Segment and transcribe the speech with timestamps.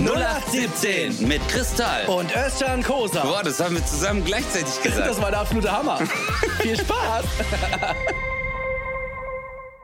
[0.00, 2.06] 0817 mit Kristall.
[2.06, 3.22] Und Özcan Kosa.
[3.22, 5.06] Boah, das haben wir zusammen gleichzeitig gesagt.
[5.06, 5.98] Das war der absolute Hammer.
[6.60, 7.24] Viel Spaß.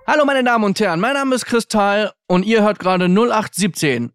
[0.07, 4.13] Hallo meine Damen und Herren, mein Name ist Kristall und ihr hört gerade 0817.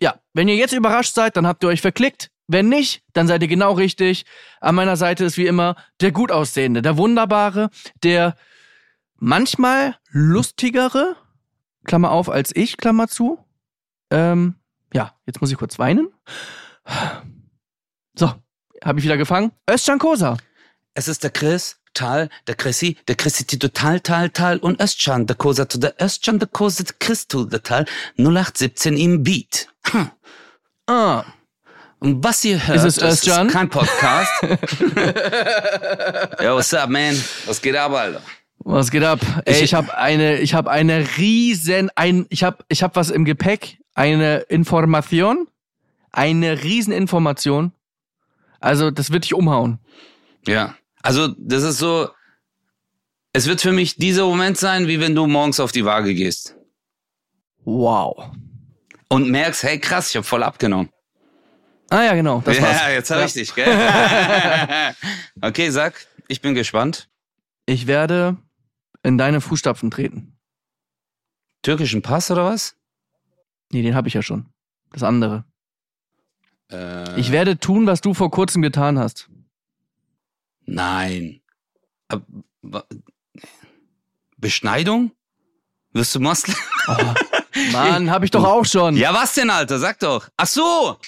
[0.00, 2.30] Ja, wenn ihr jetzt überrascht seid, dann habt ihr euch verklickt.
[2.48, 4.24] Wenn nicht, dann seid ihr genau richtig.
[4.60, 7.68] An meiner Seite ist wie immer der gut aussehende, der wunderbare,
[8.02, 8.36] der
[9.16, 11.16] manchmal lustigere,
[11.84, 13.38] Klammer auf, als ich, Klammer zu.
[14.10, 14.54] Ähm,
[14.96, 16.08] ja, jetzt muss ich kurz weinen.
[18.18, 18.32] So,
[18.84, 19.52] habe ich wieder gefangen.
[19.68, 20.36] Özcan Kosa.
[20.94, 25.26] Es ist der Chris, Tal, der Chrissy, der Chrissy Tito Tal, Tal, Tal und Östcan,
[25.26, 27.84] der Kosa to der Östcan, der Kosa, der Chris to der Tal,
[28.18, 29.68] 0817 im Beat.
[29.90, 30.10] Hm.
[30.86, 31.24] Ah,
[31.98, 34.30] Und was ihr hört, Ist es ist kein Podcast.
[36.42, 37.16] Yo, what's up, man?
[37.46, 38.20] Was geht ab, Alter?
[38.58, 39.20] Was geht ab?
[39.44, 43.10] Ey, Ich- ich habe eine, ich habe eine riesen, ein, ich habe, ich habe was
[43.10, 45.48] im Gepäck, eine Information,
[46.12, 47.72] eine riesen Information.
[48.60, 49.78] Also das wird dich umhauen.
[50.46, 50.76] Ja.
[51.02, 52.08] Also, das ist so,
[53.32, 56.56] es wird für mich dieser Moment sein, wie wenn du morgens auf die Waage gehst
[57.64, 58.30] Wow.
[59.08, 60.90] und merkst, hey, krass, ich habe voll abgenommen.
[61.90, 62.42] Ah ja, genau.
[62.44, 62.80] Das war's.
[62.80, 63.26] ja, jetzt habe Ja.
[63.26, 63.66] ich dich, gell?
[65.40, 67.08] okay, sag, ich bin gespannt.
[67.66, 68.36] Ich werde
[69.04, 70.36] in deine Fußstapfen treten.
[71.62, 72.76] Türkischen Pass oder was?
[73.72, 74.46] Nee, den habe ich ja schon.
[74.92, 75.44] Das andere.
[76.70, 79.28] Äh, Ich werde tun, was du vor kurzem getan hast.
[80.64, 81.40] Nein.
[84.36, 85.12] Beschneidung?
[85.92, 86.56] Wirst du Moslem?
[86.88, 87.14] Oh,
[87.72, 88.96] Mann, habe ich doch auch schon.
[88.96, 89.78] Ja, was denn, Alter?
[89.78, 90.28] Sag doch.
[90.36, 90.98] Ach so.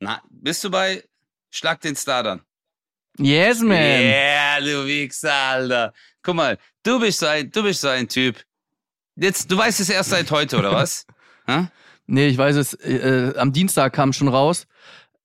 [0.00, 1.02] Na, bist du bei
[1.50, 2.42] Schlag den Star dann?
[3.18, 3.72] Yes, man.
[3.76, 5.92] Yeah, du Wichser, Alter.
[6.22, 8.36] Guck mal, du bist so ein, du bist so ein Typ.
[9.16, 11.04] Jetzt, du weißt es erst seit heute, oder was?
[11.48, 11.68] Hä?
[12.06, 12.74] Nee, ich weiß es.
[12.74, 14.66] Äh, am Dienstag kam schon raus.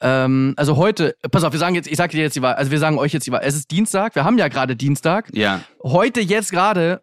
[0.01, 2.71] Ähm, also heute, pass auf, wir sagen jetzt, ich sag dir jetzt die Wahl, also
[2.71, 3.41] wir sagen euch jetzt die Wahl.
[3.43, 5.29] Es ist Dienstag, wir haben ja gerade Dienstag.
[5.33, 5.61] Ja.
[5.81, 7.01] Heute, jetzt gerade,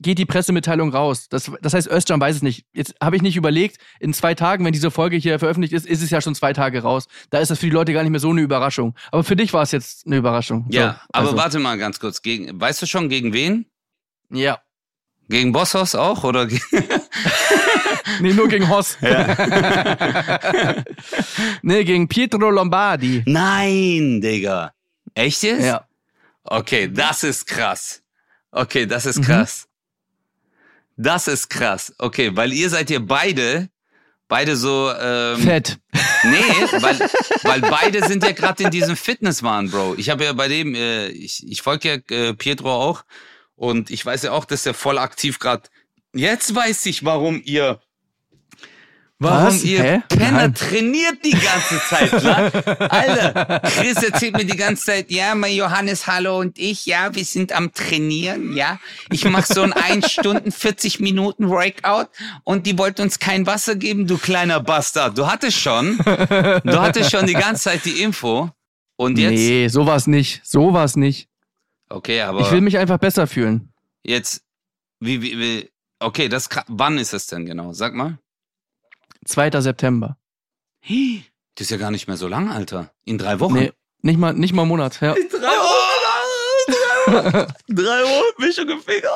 [0.00, 1.28] geht die Pressemitteilung raus.
[1.28, 2.66] Das, das heißt, Özcan weiß es nicht.
[2.72, 6.02] Jetzt habe ich nicht überlegt, in zwei Tagen, wenn diese Folge hier veröffentlicht ist, ist
[6.02, 7.06] es ja schon zwei Tage raus.
[7.30, 8.94] Da ist das für die Leute gar nicht mehr so eine Überraschung.
[9.10, 10.66] Aber für dich war es jetzt eine Überraschung.
[10.70, 12.22] Ja, so, aber also, warte mal ganz kurz.
[12.22, 13.66] Gegen, weißt du schon gegen wen?
[14.30, 14.60] Ja.
[15.28, 16.24] Gegen Bosshaus auch?
[16.24, 16.46] Oder
[18.20, 18.96] Nee, nur gegen Hoss.
[21.62, 23.22] nee, gegen Pietro Lombardi.
[23.26, 24.72] Nein, Digga.
[25.14, 25.64] Echt jetzt?
[25.64, 25.86] Ja.
[26.44, 28.02] Okay, das ist krass.
[28.52, 29.10] Okay, das Mhm.
[29.10, 29.68] ist krass.
[30.96, 31.92] Das ist krass.
[31.98, 33.68] Okay, weil ihr seid ihr beide,
[34.28, 35.78] beide so, ähm, Fett.
[36.24, 36.38] nee,
[36.80, 36.98] weil,
[37.42, 39.96] weil beide sind ja gerade in diesem Fitnesswahn, Bro.
[39.98, 43.04] Ich habe ja bei dem, äh, ich, ich folge ja äh, Pietro auch
[43.56, 45.64] und ich weiß ja auch, dass er voll aktiv gerade.
[46.14, 47.78] Jetzt weiß ich, warum ihr
[49.18, 49.64] Warum Was?
[49.64, 50.02] ihr Hä?
[50.10, 50.54] Penner Nein.
[50.54, 52.52] trainiert die ganze Zeit, klar?
[52.90, 57.24] Alter, Chris erzählt mir die ganze Zeit, ja, mein Johannes, hallo und ich, ja, wir
[57.24, 58.78] sind am Trainieren, ja.
[59.10, 62.08] Ich mache so ein 1 Stunden, 40 Minuten Workout
[62.44, 65.16] und die wollten uns kein Wasser geben, du kleiner Bastard.
[65.16, 68.50] Du hattest schon, du hattest schon die ganze Zeit die Info
[68.96, 70.42] und jetzt, Nee, sowas nicht.
[70.44, 71.28] Sowas nicht.
[71.88, 73.72] okay, aber Ich will mich einfach besser fühlen.
[74.02, 74.42] jetzt,
[75.00, 77.72] wie, wie, wie, okay, das, wann ist es denn genau?
[77.72, 78.18] Sag mal.
[79.26, 79.60] 2.
[79.60, 80.16] September.
[80.82, 82.90] Das ist ja gar nicht mehr so lang, Alter.
[83.04, 83.54] In drei Wochen.
[83.54, 83.72] Nee,
[84.02, 85.00] nicht mal, nicht mal einen Monat.
[85.00, 85.14] Ja.
[85.14, 86.72] Drei Wochen!
[86.72, 87.52] Drei Wochen!
[87.68, 89.06] Drei Wochen bin ich schon gefickt.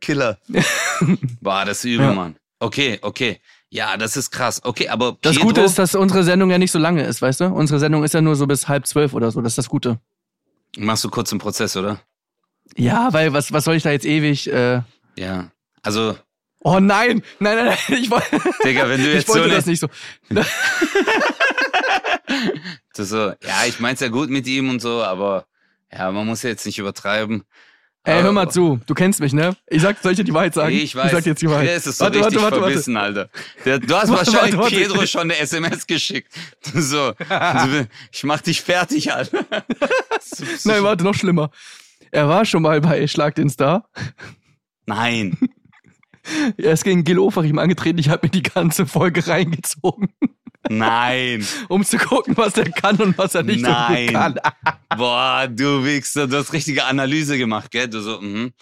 [0.00, 0.38] Killer.
[1.40, 2.12] Boah, das ist übel, Ja.
[2.12, 2.36] Mann.
[2.58, 3.40] Okay, okay.
[3.70, 4.60] Ja, das ist krass.
[4.64, 7.40] Okay, aber Das Pietro, Gute ist, dass unsere Sendung ja nicht so lange ist, weißt
[7.40, 7.44] du?
[7.46, 9.40] Unsere Sendung ist ja nur so bis halb zwölf oder so.
[9.40, 9.98] Das ist das Gute.
[10.76, 12.00] Machst du kurz einen Prozess, oder?
[12.76, 14.52] Ja, weil was, was soll ich da jetzt ewig.
[14.52, 14.82] Äh...
[15.16, 15.50] Ja.
[15.82, 16.16] Also,
[16.62, 17.22] Oh nein!
[17.38, 17.98] Nein, nein, nein.
[17.98, 18.22] Ich, woll-
[18.64, 19.88] Digga, wenn du ich jetzt so, wollte eine, das nicht so.
[22.96, 25.46] du so, ja, ich mein's ja gut mit ihm und so, aber
[25.92, 27.44] ja, man muss ja jetzt nicht übertreiben.
[28.02, 28.80] Ey, hör mal zu.
[28.86, 29.54] Du kennst mich, ne?
[29.66, 30.74] Ich sag, soll ich dir die Wahrheit sagen?
[30.74, 31.06] Ich weiß.
[31.06, 31.66] Ich sag jetzt die Wahrheit.
[31.68, 32.72] Der ist es so warte, richtig warte, warte, warte.
[32.72, 33.28] verbissen, Alter.
[33.66, 34.88] Der, du hast Warte, wahrscheinlich warte, warte.
[34.88, 36.32] Pedro schon eine SMS geschickt.
[36.74, 37.12] So,
[38.10, 39.44] ich mach dich fertig, Alter.
[40.64, 41.50] Nein, warte, noch schlimmer.
[42.10, 43.86] Er war schon mal bei Schlag den Star.
[44.86, 45.36] Nein.
[46.56, 47.98] Er ist gegen Gil Oferim angetreten.
[47.98, 50.08] Ich habe mir die ganze Folge reingezogen,
[50.68, 51.46] Nein.
[51.68, 54.06] um zu gucken, was er kann und was er nicht so Nein.
[54.06, 54.38] gut kann.
[54.96, 57.88] Boah, du Wichser, du hast richtige Analyse gemacht, gell?
[57.88, 58.52] Du so, mhm.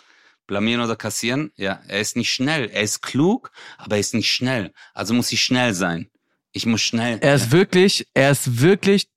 [0.46, 1.52] Blamieren oder kassieren?
[1.56, 2.70] Ja, er ist nicht schnell.
[2.70, 4.72] Er ist klug, aber er ist nicht schnell.
[4.94, 6.08] Also muss ich schnell sein.
[6.52, 7.18] Ich muss schnell.
[7.20, 9.08] Er ist wirklich, er ist wirklich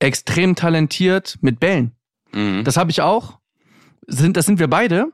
[0.00, 1.92] extrem talentiert mit Bällen.
[2.32, 2.64] Mhm.
[2.64, 3.38] Das habe ich auch.
[4.08, 5.12] Sind, das sind wir beide.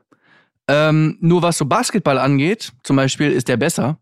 [0.67, 3.97] Ähm, nur was so Basketball angeht, zum Beispiel, ist der besser.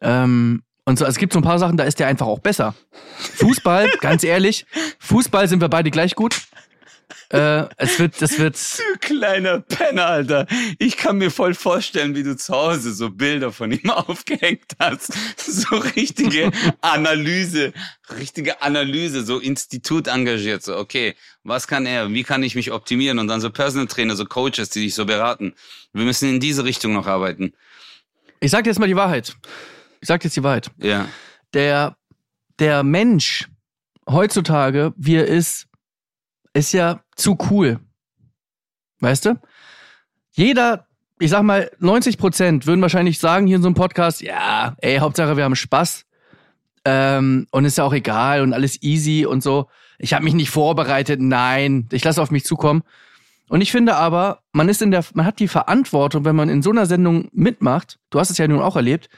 [0.00, 2.38] Ähm, Und so, also es gibt so ein paar Sachen, da ist der einfach auch
[2.40, 2.74] besser.
[3.36, 4.66] Fußball, ganz ehrlich,
[4.98, 6.40] Fußball sind wir beide gleich gut.
[7.30, 8.56] Äh, es wird, das wird.
[8.56, 10.46] Du kleiner Penner, Alter.
[10.78, 15.12] Ich kann mir voll vorstellen, wie du zu Hause so Bilder von ihm aufgehängt hast.
[15.36, 17.72] So richtige Analyse,
[18.18, 20.62] richtige Analyse, so Institut engagiert.
[20.62, 21.14] So, okay,
[21.44, 22.12] was kann er?
[22.12, 23.18] Wie kann ich mich optimieren?
[23.18, 25.54] Und dann so Personal Trainer, so Coaches, die dich so beraten.
[25.92, 27.52] Wir müssen in diese Richtung noch arbeiten.
[28.40, 29.36] Ich sag dir jetzt mal die Wahrheit.
[30.00, 30.70] Ich sag dir jetzt die Wahrheit.
[30.78, 31.08] Ja.
[31.52, 31.96] Der,
[32.58, 33.48] der Mensch
[34.08, 35.66] heutzutage, wie er ist,
[36.52, 37.80] ist ja zu cool.
[39.00, 39.38] Weißt du?
[40.32, 40.86] Jeder,
[41.18, 44.98] ich sag mal, 90 Prozent würden wahrscheinlich sagen hier in so einem Podcast, ja, ey,
[44.98, 46.06] Hauptsache wir haben Spaß.
[46.84, 49.68] Ähm, und ist ja auch egal und alles easy und so.
[49.98, 52.82] Ich habe mich nicht vorbereitet, nein, ich lasse auf mich zukommen.
[53.50, 56.62] Und ich finde aber, man ist in der, man hat die Verantwortung, wenn man in
[56.62, 59.10] so einer Sendung mitmacht, du hast es ja nun auch erlebt,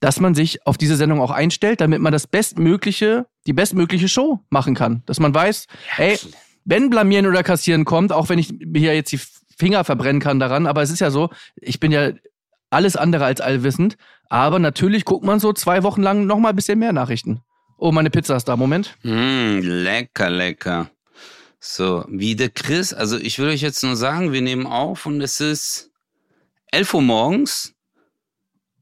[0.00, 4.40] dass man sich auf diese Sendung auch einstellt, damit man das bestmögliche, die bestmögliche Show
[4.50, 5.02] machen kann.
[5.06, 5.66] Dass man weiß,
[5.98, 6.18] ey,
[6.64, 9.20] wenn blamieren oder kassieren kommt, auch wenn ich mir jetzt die
[9.56, 12.12] Finger verbrennen kann daran, aber es ist ja so, ich bin ja
[12.70, 13.96] alles andere als allwissend,
[14.28, 17.40] aber natürlich guckt man so zwei Wochen lang noch mal ein bisschen mehr Nachrichten.
[17.76, 18.96] Oh, meine Pizza ist da, Moment.
[19.02, 20.90] Mm, lecker, lecker.
[21.60, 25.20] So, wie der Chris, also ich will euch jetzt nur sagen, wir nehmen auf und
[25.20, 25.90] es ist
[26.72, 27.74] 11 Uhr morgens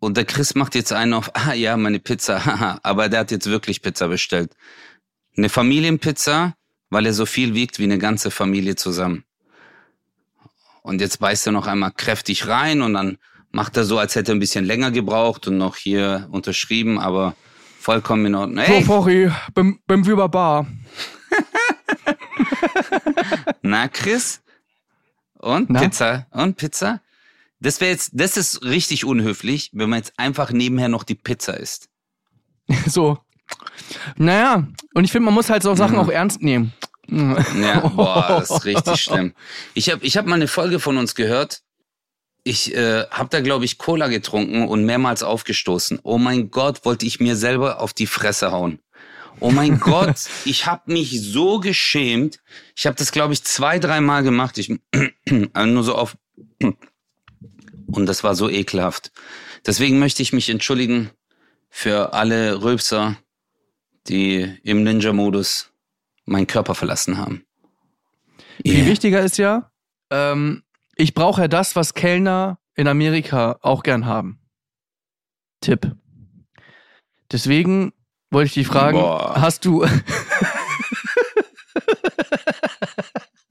[0.01, 3.31] und der Chris macht jetzt einen auf, ah ja, meine Pizza, haha, aber der hat
[3.31, 4.53] jetzt wirklich Pizza bestellt.
[5.37, 6.55] Eine Familienpizza,
[6.93, 9.25] weil er so viel wiegt wie eine ganze Familie zusammen.
[10.83, 13.17] Und jetzt beißt er noch einmal kräftig rein und dann
[13.51, 17.35] macht er so, als hätte er ein bisschen länger gebraucht und noch hier unterschrieben, aber
[17.81, 18.65] vollkommen in Ordnung.
[18.65, 20.67] Hey, So, sorry, bin, bin wie bei Bar.
[23.63, 24.43] na Chris?
[25.39, 25.81] Und Na?
[25.81, 26.27] Pizza?
[26.31, 27.01] Und Pizza?
[27.59, 31.57] Das wäre jetzt, das ist richtig unhöflich, wenn man jetzt einfach nebenher noch die Pizza
[31.57, 31.89] isst.
[32.87, 33.19] So.
[34.17, 36.73] Naja, und ich finde, man muss halt so Sachen auch ernst nehmen.
[37.09, 39.35] Ja, boah, das ist richtig schlimm.
[39.75, 41.63] Ich habe ich hab mal eine Folge von uns gehört.
[42.45, 46.01] Ich äh, habe da, glaube ich, Cola getrunken und mehrmals aufgestoßen.
[46.03, 48.81] Oh mein Gott, wollte ich mir selber auf die Fresse hauen.
[49.41, 52.41] Oh mein Gott, ich habe mich so geschämt.
[52.77, 54.59] Ich habe das, glaube ich, zwei, dreimal gemacht.
[54.59, 54.73] Ich
[55.53, 56.17] also nur so auf
[57.87, 59.13] und das war so ekelhaft.
[59.67, 61.11] Deswegen möchte ich mich entschuldigen
[61.71, 63.17] für alle Rülpser,
[64.09, 65.73] die im Ninja-Modus
[66.25, 67.45] meinen Körper verlassen haben.
[68.65, 68.87] Viel Yeah.
[68.87, 69.71] wichtiger ist ja,
[70.11, 70.63] ähm,
[70.97, 74.39] ich brauche ja das, was Kellner in Amerika auch gern haben.
[75.61, 75.93] Tipp.
[77.31, 77.93] Deswegen
[78.31, 79.41] wollte ich dich fragen, Boah.
[79.41, 79.87] hast du,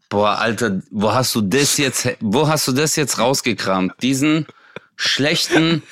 [0.09, 3.93] Boah, Alter, wo hast du das jetzt, wo hast du das jetzt rausgekramt?
[4.01, 4.45] Diesen
[4.97, 5.83] schlechten,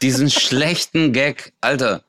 [0.00, 2.02] diesen schlechten Gag, Alter.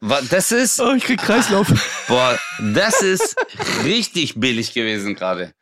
[0.00, 1.68] Das ist, oh, ich krieg Kreislauf.
[2.08, 2.38] boah,
[2.72, 3.36] das ist
[3.84, 5.54] richtig billig gewesen gerade.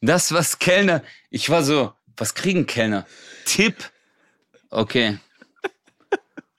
[0.00, 3.06] Das, was Kellner, ich war so, was kriegen Kellner?
[3.44, 3.90] Tipp.
[4.70, 5.18] Okay.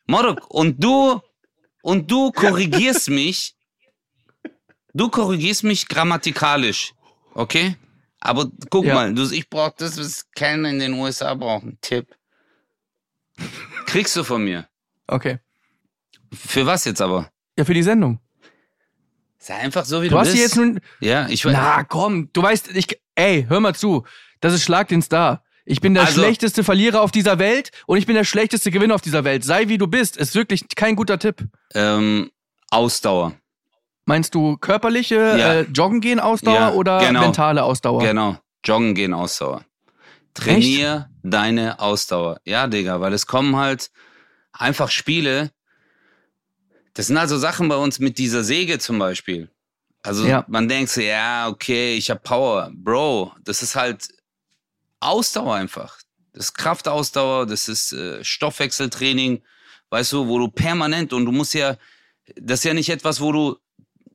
[0.07, 1.19] Morok, und du,
[1.81, 3.55] und du korrigierst mich,
[4.93, 6.93] du korrigierst mich grammatikalisch.
[7.33, 7.75] Okay?
[8.19, 8.93] Aber guck Ja.
[8.93, 11.79] mal, du, ich brauch das, was Kellner in den USA brauchen.
[11.81, 12.15] Tipp.
[13.87, 14.67] Kriegst du von mir.
[15.07, 15.39] Okay.
[16.35, 17.29] Für was jetzt aber?
[17.57, 18.19] Ja, für die Sendung.
[19.37, 20.41] Sei einfach so, wie Du du, hast bist.
[20.41, 21.53] jetzt nun, ja, ich weiß.
[21.53, 24.03] na komm, du weißt, ich, ey, hör mal zu,
[24.41, 25.43] das ist Schlag den Star.
[25.65, 28.95] Ich bin der Also- schlechteste Verlierer auf dieser Welt und ich bin der schlechteste Gewinner
[28.95, 29.43] auf dieser Welt.
[29.43, 31.43] Sei wie du bist, ist wirklich kein guter Tipp.
[31.73, 32.31] Ähm,
[32.71, 33.33] Ausdauer.
[34.05, 35.53] Meinst du körperliche, Ja.
[35.53, 37.21] äh, Joggen gehen Ausdauer Ja, oder genau.
[37.21, 38.03] mentale Ausdauer?
[38.03, 38.37] Genau.
[38.63, 39.63] Joggen gehen Ausdauer.
[40.33, 42.39] Trainier deine Ausdauer.
[42.45, 43.89] Ja, Digga, weil es kommen halt
[44.51, 45.51] einfach Spiele.
[46.95, 49.49] Das sind also Sachen bei uns mit dieser Säge zum Beispiel.
[50.01, 50.45] Also Ja.
[50.47, 52.71] man denkt so, ja, okay, ich hab Power.
[52.73, 54.07] Bro, das ist halt
[54.99, 55.97] Ausdauer einfach.
[56.33, 59.43] Das ist Kraftausdauer, das ist äh, Stoffwechseltraining,
[59.89, 61.77] weißt du, wo du permanent und du musst ja,
[62.35, 63.57] das ist ja nicht etwas, wo du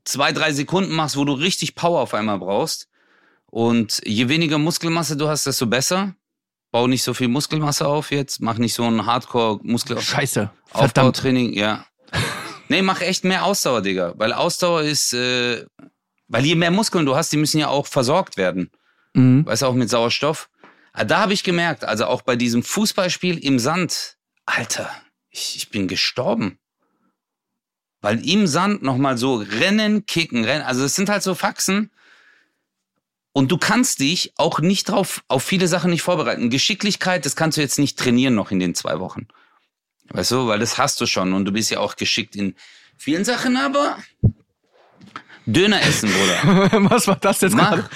[0.04, 2.88] zwei, drei Sekunden machst, wo du richtig Power auf einmal brauchst.
[3.46, 6.14] Und je weniger Muskelmasse du hast, desto besser.
[6.70, 8.40] Bau nicht so viel Muskelmasse auf jetzt.
[8.40, 10.02] Mach nicht so ein Hardcore-Muskelaufbautraining.
[10.02, 10.50] Scheiße.
[10.66, 11.56] Verdammt.
[11.56, 11.84] ja.
[12.70, 14.14] Nee, mach echt mehr Ausdauer, Digga.
[14.16, 15.66] Weil Ausdauer ist, äh,
[16.28, 18.70] weil je mehr Muskeln du hast, die müssen ja auch versorgt werden.
[19.14, 19.44] Mhm.
[19.44, 20.48] Weißt du, auch mit Sauerstoff.
[20.92, 24.90] Ah, Da habe ich gemerkt, also auch bei diesem Fußballspiel im Sand, Alter,
[25.30, 26.58] ich, ich bin gestorben.
[28.00, 30.64] Weil im Sand nochmal so rennen, kicken, rennen.
[30.64, 31.90] Also es sind halt so Faxen.
[33.32, 36.50] Und du kannst dich auch nicht drauf, auf viele Sachen nicht vorbereiten.
[36.50, 39.28] Geschicklichkeit, das kannst du jetzt nicht trainieren noch in den zwei Wochen.
[40.12, 42.54] Weißt du, weil das hast du schon und du bist ja auch geschickt in
[42.96, 43.96] vielen Sachen, aber
[45.46, 46.70] Döner essen, Bruder.
[46.90, 47.88] Was war das jetzt Mach, gerade?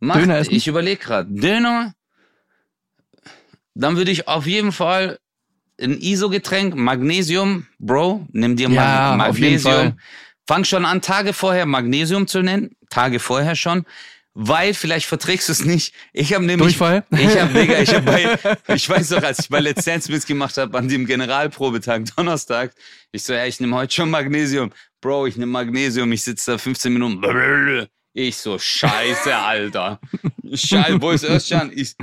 [0.00, 0.54] mach, Döner essen?
[0.54, 1.28] ich überlege gerade.
[1.32, 1.94] Döner,
[3.74, 5.18] dann würde ich auf jeden Fall
[5.80, 9.14] ein ISO-Getränk, Magnesium, Bro, nimm dir Ja.
[9.16, 9.98] Magnesium.
[10.46, 12.76] Fang schon an, Tage vorher Magnesium zu nennen.
[12.90, 13.84] Tage vorher schon.
[14.34, 15.94] Weil vielleicht verträgst du es nicht.
[16.14, 16.78] Ich habe nämlich.
[16.78, 17.04] Durchfall?
[17.10, 18.02] Ich habe, Digga, ich habe
[18.66, 22.72] bei, ich weiß doch, als ich bei Let's Dance mitgemacht habe, an dem Generalprobetag Donnerstag,
[23.10, 24.72] ich so, ja, ich nehme heute schon Magnesium.
[25.02, 27.88] Bro, ich nehme Magnesium, ich sitze da 15 Minuten.
[28.14, 29.98] Ich so, scheiße, Alter.
[30.52, 31.72] Scheiße, wo ist Özcan?
[31.74, 31.94] Ich,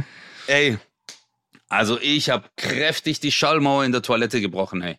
[0.47, 0.79] ey,
[1.67, 4.97] also ich habe kräftig die Schallmauer in der Toilette gebrochen, ey.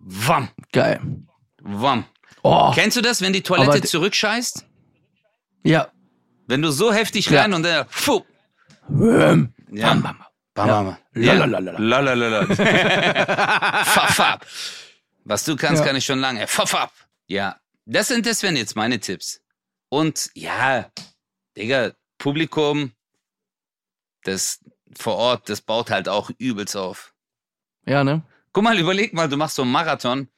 [0.00, 1.00] Wam, Geil.
[1.62, 2.06] wam.
[2.42, 4.64] Oh, Kennst du das, wenn die Toilette zurückscheißt?
[5.62, 5.88] ja.
[6.48, 8.24] Wenn du so heftig rein und dann, fuh.
[8.90, 9.52] Ähm.
[9.70, 10.26] Bam, bam, bam.
[10.54, 10.96] Bam, bam.
[13.84, 14.38] Faff
[15.24, 16.46] Was du kannst, kann ich schon lange.
[16.46, 16.92] Faff ab.
[17.26, 17.60] Ja.
[17.84, 19.42] Das sind, das wären jetzt meine Tipps.
[19.90, 20.90] Und ja,
[21.56, 22.92] Digga, Publikum,
[24.24, 24.60] das
[24.96, 27.12] vor Ort, das baut halt auch übelst auf.
[27.86, 28.22] Ja, ne?
[28.52, 30.28] Guck mal, überleg mal, du machst so einen Marathon.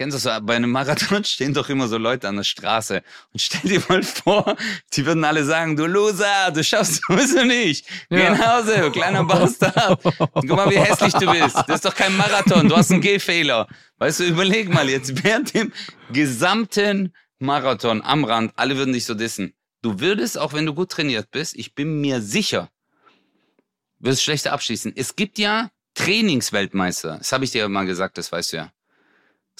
[0.00, 3.02] Kennst du so, bei einem Marathon stehen doch immer so Leute an der Straße.
[3.34, 4.56] Und stell dir mal vor,
[4.94, 7.86] die würden alle sagen, du Loser, du schaffst sowieso nicht.
[8.08, 8.30] Geh Ja.
[8.34, 10.02] nach Hause, du kleiner Bastard.
[10.02, 11.54] Guck mal, wie hässlich du bist.
[11.54, 13.68] Das ist doch kein Marathon, du hast einen Gehfehler.
[13.98, 15.70] Weißt du, überleg mal jetzt, während dem
[16.10, 19.52] gesamten Marathon am Rand, alle würden dich so dissen.
[19.82, 22.70] Du würdest, auch wenn du gut trainiert bist, ich bin mir sicher,
[23.98, 24.94] wirst schlechter abschließen.
[24.96, 27.18] Es gibt ja Trainingsweltmeister.
[27.18, 28.72] Das habe ich dir ja mal gesagt, das weißt du ja.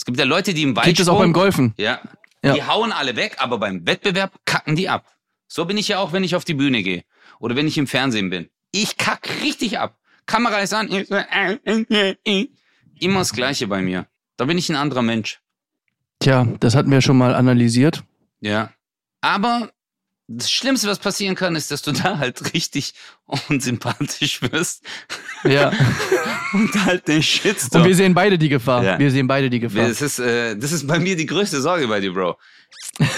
[0.01, 0.95] Es gibt ja Leute, die im Weitsprung...
[0.95, 1.75] Gibt es auch beim Golfen?
[1.77, 2.01] Ja.
[2.43, 2.55] Ja.
[2.55, 5.05] Die hauen alle weg, aber beim Wettbewerb kacken die ab.
[5.47, 7.05] So bin ich ja auch, wenn ich auf die Bühne gehe.
[7.39, 8.49] Oder wenn ich im Fernsehen bin.
[8.73, 9.99] Ich kack richtig ab.
[10.25, 10.89] Kamera ist an.
[12.99, 14.07] Immer das Gleiche bei mir.
[14.39, 15.43] Da bin ich ein anderer Mensch.
[16.19, 18.03] Tja, das hatten wir schon mal analysiert.
[18.41, 18.73] Ja.
[19.21, 19.71] Aber
[20.29, 22.95] das Schlimmste, was passieren kann, ist, dass du da halt richtig
[23.27, 24.83] unsympathisch wirst
[25.45, 25.73] Ja.
[26.53, 27.85] und halt den Und Shitstorm.
[27.85, 28.83] wir sehen beide die Gefahr.
[28.83, 28.99] Ja.
[28.99, 29.89] Wir sehen beide die Gefahr.
[29.89, 32.37] Das ist, äh, das ist bei mir die größte Sorge bei dir, Bro.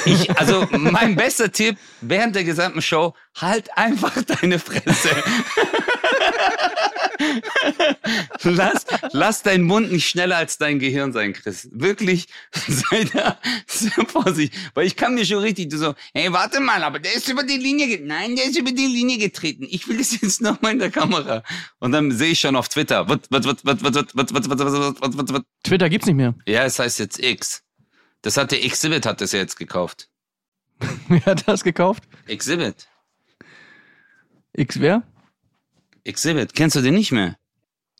[0.06, 5.10] Ich, also mein bester Tipp während der gesamten Show, halt einfach deine Fresse.
[8.42, 11.68] Lass, lass deinen Mund nicht schneller als dein Gehirn sein, Chris.
[11.72, 14.58] Wirklich, sei da sehr vorsichtig.
[14.74, 17.42] Weil ich kann mir schon richtig du so, hey, warte mal, aber der ist über
[17.42, 19.66] die Linie, nein, der ist über die Linie getreten.
[19.68, 21.42] Ich will das jetzt nochmal in der Kamera.
[21.78, 24.58] Und dann sehe ich schon auf Twitter, wat, wat, wat, wat, wat, wat, wat, wat,
[24.58, 26.34] wat, wat, wat, wat, Twitter gibt's nicht mehr.
[26.46, 27.62] ja, es heißt jetzt X.
[28.22, 30.08] Das hat der Exhibit hat das ja jetzt gekauft.
[31.08, 32.04] Wer hat das gekauft?
[32.26, 32.88] Exhibit.
[34.54, 35.02] X wer?
[36.04, 36.54] Exhibit.
[36.54, 37.36] Kennst du den nicht mehr?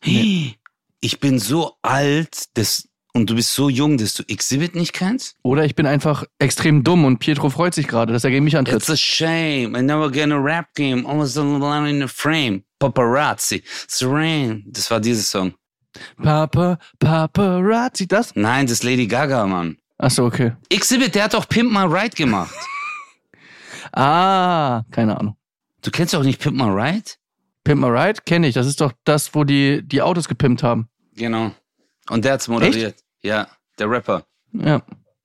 [0.01, 0.55] Hey,
[0.99, 5.37] ich bin so alt das, und du bist so jung, dass du Exhibit nicht kennst?
[5.43, 8.57] Oder ich bin einfach extrem dumm und Pietro freut sich gerade, dass er gegen mich
[8.57, 8.77] antritt.
[8.77, 9.75] It's a shame.
[9.77, 11.05] I never get a rap game.
[11.05, 12.63] Almost alone in the frame.
[12.79, 13.63] Paparazzi.
[13.87, 14.63] Serene.
[14.65, 15.53] Das war dieser Song.
[16.21, 18.35] Papa, Paparazzi, das?
[18.35, 19.77] Nein, das ist Lady Gaga, Mann.
[19.97, 20.53] Achso, okay.
[20.69, 22.53] Exhibit, der hat doch Pimp My Ride gemacht.
[23.95, 25.35] Ah, keine Ahnung.
[25.83, 27.11] Du kennst doch nicht Pimp My Ride?
[27.63, 28.55] Pimp My Ride kenne ich.
[28.55, 30.89] Das ist doch das, wo die die Autos gepimpt haben.
[31.15, 31.51] Genau.
[32.09, 32.95] Und der hat's moderiert.
[33.21, 33.47] Ja,
[33.79, 34.25] der Rapper.
[34.51, 34.83] Ja.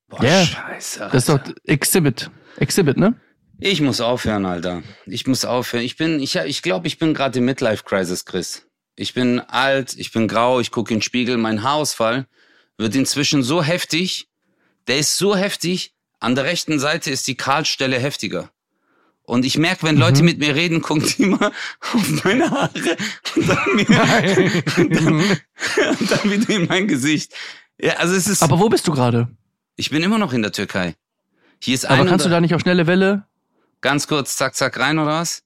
[0.08, 0.44] Boah, Ja.
[0.44, 1.00] scheiße.
[1.12, 2.30] Das ist doch Exhibit.
[2.56, 3.14] Exhibit, ne?
[3.60, 4.82] Ich muss aufhören, Alter.
[5.06, 5.82] Ich muss aufhören.
[5.84, 8.66] Ich bin, ich, ich glaube, ich bin gerade im Midlife-Crisis, Chris.
[8.94, 11.36] Ich bin alt, ich bin grau, ich gucke in den Spiegel.
[11.36, 12.26] Mein Haarausfall
[12.76, 14.28] wird inzwischen so heftig.
[14.86, 15.94] Der ist so heftig.
[16.20, 18.50] An der rechten Seite ist die Kahlstelle heftiger.
[19.28, 20.24] Und ich merke, wenn Leute mhm.
[20.24, 21.52] mit mir reden, gucken die immer
[21.92, 22.96] auf meine Haare
[23.36, 23.86] und dann, mir,
[24.78, 25.20] und dann,
[26.00, 27.34] und dann wieder in mein Gesicht.
[27.78, 28.42] Ja, also es ist.
[28.42, 29.28] Aber wo bist du gerade?
[29.76, 30.94] Ich bin immer noch in der Türkei.
[31.62, 33.26] Hier ist Aber kannst du da nicht auf schnelle Welle?
[33.82, 35.42] Ganz kurz, zack, zack, rein oder was?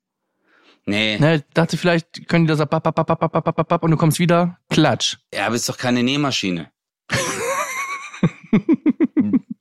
[0.86, 1.18] Nee.
[1.18, 3.90] Nee, dachte vielleicht, können die da so bap, bap, bap, bap, bap, bap, bap, und
[3.90, 5.16] du kommst wieder, klatsch.
[5.34, 6.70] Ja, aber ist doch keine Nähmaschine.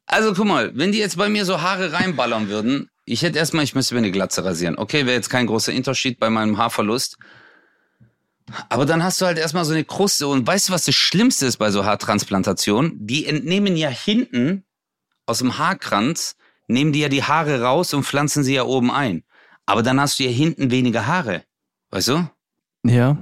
[0.05, 3.65] also guck mal, wenn die jetzt bei mir so Haare reinballern würden, ich hätte erstmal,
[3.65, 4.77] ich müsste mir eine Glatze rasieren.
[4.77, 7.17] Okay, wäre jetzt kein großer Unterschied bei meinem Haarverlust.
[8.69, 10.29] Aber dann hast du halt erstmal so eine Kruste.
[10.29, 13.05] Und weißt du, was das Schlimmste ist bei so Haartransplantationen?
[13.05, 14.63] Die entnehmen ja hinten
[15.25, 16.37] aus dem Haarkranz,
[16.67, 19.23] nehmen die ja die Haare raus und pflanzen sie ja oben ein.
[19.65, 21.43] Aber dann hast du ja hinten weniger Haare.
[21.89, 22.29] Weißt du?
[22.85, 23.17] Ja.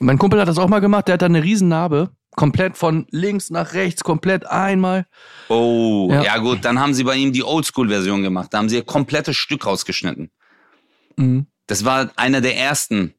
[0.00, 1.08] Mein Kumpel hat das auch mal gemacht.
[1.08, 2.10] Der hat da eine Riesennarbe.
[2.34, 5.06] Komplett von links nach rechts, komplett einmal.
[5.48, 6.22] Oh, ja.
[6.22, 6.38] Ja.
[6.38, 8.48] gut, dann haben sie bei ihm die Oldschool-Version gemacht.
[8.52, 10.30] Da haben sie ein komplettes Stück rausgeschnitten.
[11.16, 11.46] Mhm.
[11.66, 13.14] Das war einer der ersten.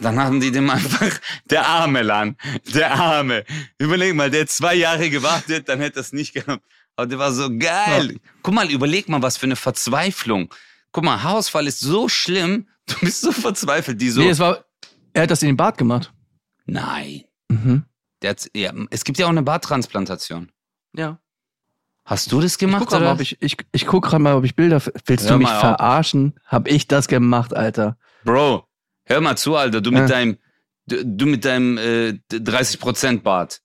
[0.00, 2.36] Dann haben die dem einfach, der arme Lan,
[2.74, 3.44] der arme.
[3.78, 6.64] Überleg mal, der hat zwei Jahre gewartet, dann hätte das nicht gehabt.
[6.96, 8.18] Aber der war so geil.
[8.42, 10.52] Guck mal, überleg mal, was für eine Verzweiflung.
[10.92, 14.20] Guck mal, Haarausfall ist so schlimm, du bist so verzweifelt, die so.
[14.20, 14.64] Nee, es war,
[15.12, 16.12] er hat das in den Bart gemacht.
[16.66, 17.24] Nein.
[17.48, 17.84] Mhm.
[18.22, 20.50] Der hat, ja, es gibt ja auch eine Barttransplantation.
[20.94, 21.18] Ja.
[22.04, 22.80] Hast du das Ich gemacht?
[22.80, 23.14] guck, grad mal, oder?
[23.14, 24.82] ob ich, ich, ich guck gerade mal, ob ich Bilder.
[25.06, 25.60] Willst Hör du mich mal auf.
[25.60, 26.34] verarschen?
[26.44, 27.96] Hab ich das gemacht, Alter?
[28.24, 28.66] Bro,
[29.04, 30.36] hör mal zu, Alter, du mit deinem,
[30.86, 33.60] du, du mit deinem äh, 30% Bart.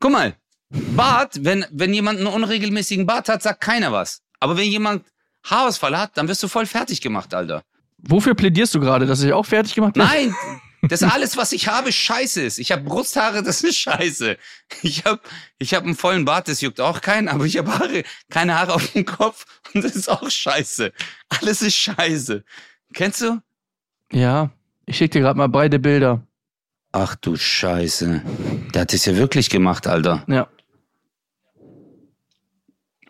[0.00, 0.34] Guck mal,
[0.70, 4.22] Bart, wenn, wenn jemand einen unregelmäßigen Bart hat, sagt keiner was.
[4.38, 5.04] Aber wenn jemand
[5.44, 7.62] Haarausfall hat, dann wirst du voll fertig gemacht, Alter.
[7.98, 9.06] Wofür plädierst du gerade?
[9.06, 10.04] Dass ich auch fertig gemacht bin?
[10.04, 10.34] Nein,
[10.82, 12.58] das alles, was ich habe, scheiße ist.
[12.58, 14.36] Ich habe Brusthaare, das ist scheiße.
[14.82, 15.20] Ich habe
[15.58, 18.74] ich hab einen vollen Bart, das juckt auch keinen, aber ich habe Haare, keine Haare
[18.74, 19.44] auf dem Kopf
[19.74, 20.92] und das ist auch scheiße.
[21.28, 22.44] Alles ist scheiße.
[22.94, 23.40] Kennst du?
[24.12, 24.50] Ja.
[24.86, 26.26] Ich schick dir gerade mal beide Bilder.
[26.92, 28.22] Ach du Scheiße.
[28.72, 30.24] Der hat es ja wirklich gemacht, Alter.
[30.26, 30.48] Ja.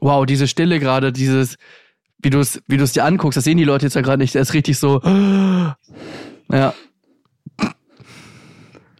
[0.00, 1.56] Wow, diese Stille gerade, dieses,
[2.18, 4.20] wie du es, wie du es dir anguckst, das sehen die Leute jetzt ja gerade
[4.20, 4.34] nicht.
[4.34, 5.00] Der ist richtig so.
[6.50, 6.72] Ja.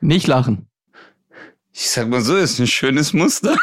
[0.01, 0.69] Nicht lachen.
[1.73, 3.57] Ich sag mal so, ist ein schönes Muster.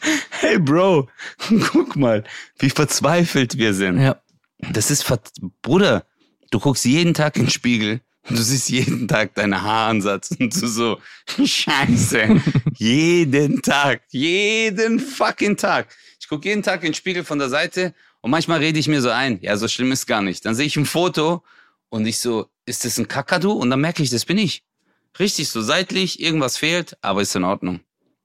[0.40, 1.08] hey Bro,
[1.72, 2.24] guck mal,
[2.58, 4.00] wie verzweifelt wir sind.
[4.00, 4.20] Ja.
[4.72, 5.20] Das ist, ver
[5.62, 6.04] Bruder,
[6.50, 10.54] du guckst jeden Tag in den Spiegel und du siehst jeden Tag deinen Haaransatz und
[10.60, 11.00] du so,
[11.42, 12.40] scheiße,
[12.76, 15.88] jeden Tag, jeden fucking Tag.
[16.20, 19.00] Ich guck jeden Tag in den Spiegel von der Seite und manchmal rede ich mir
[19.00, 20.44] so ein, ja, so schlimm ist gar nicht.
[20.44, 21.42] Dann sehe ich ein Foto
[21.90, 23.52] und ich so, ist das ein Kakadu?
[23.52, 24.64] Und dann merke ich, das bin ich.
[25.18, 27.80] Richtig so seitlich, irgendwas fehlt, aber ist in Ordnung.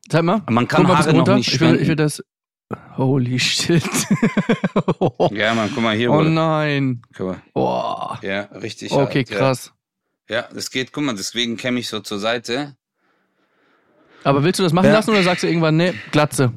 [0.08, 0.42] Zeig mal.
[0.50, 1.98] Man kann mal, Haare noch nicht ich will, ich will spenden.
[1.98, 2.24] das.
[2.98, 3.84] Holy shit.
[5.32, 6.12] Ja, man, guck mal hier.
[6.12, 6.30] oh Bruder.
[6.30, 7.02] nein.
[7.16, 7.42] Guck mal.
[7.54, 8.20] Boah.
[8.22, 8.92] Ja, richtig.
[8.92, 9.38] Okay, alt, ja.
[9.38, 9.72] krass.
[10.30, 12.76] Ja, das geht, guck mal, deswegen kämme ich so zur Seite.
[14.24, 14.94] Aber willst du das machen Ja.
[14.94, 16.54] lassen oder sagst du irgendwann, nee, Glatze?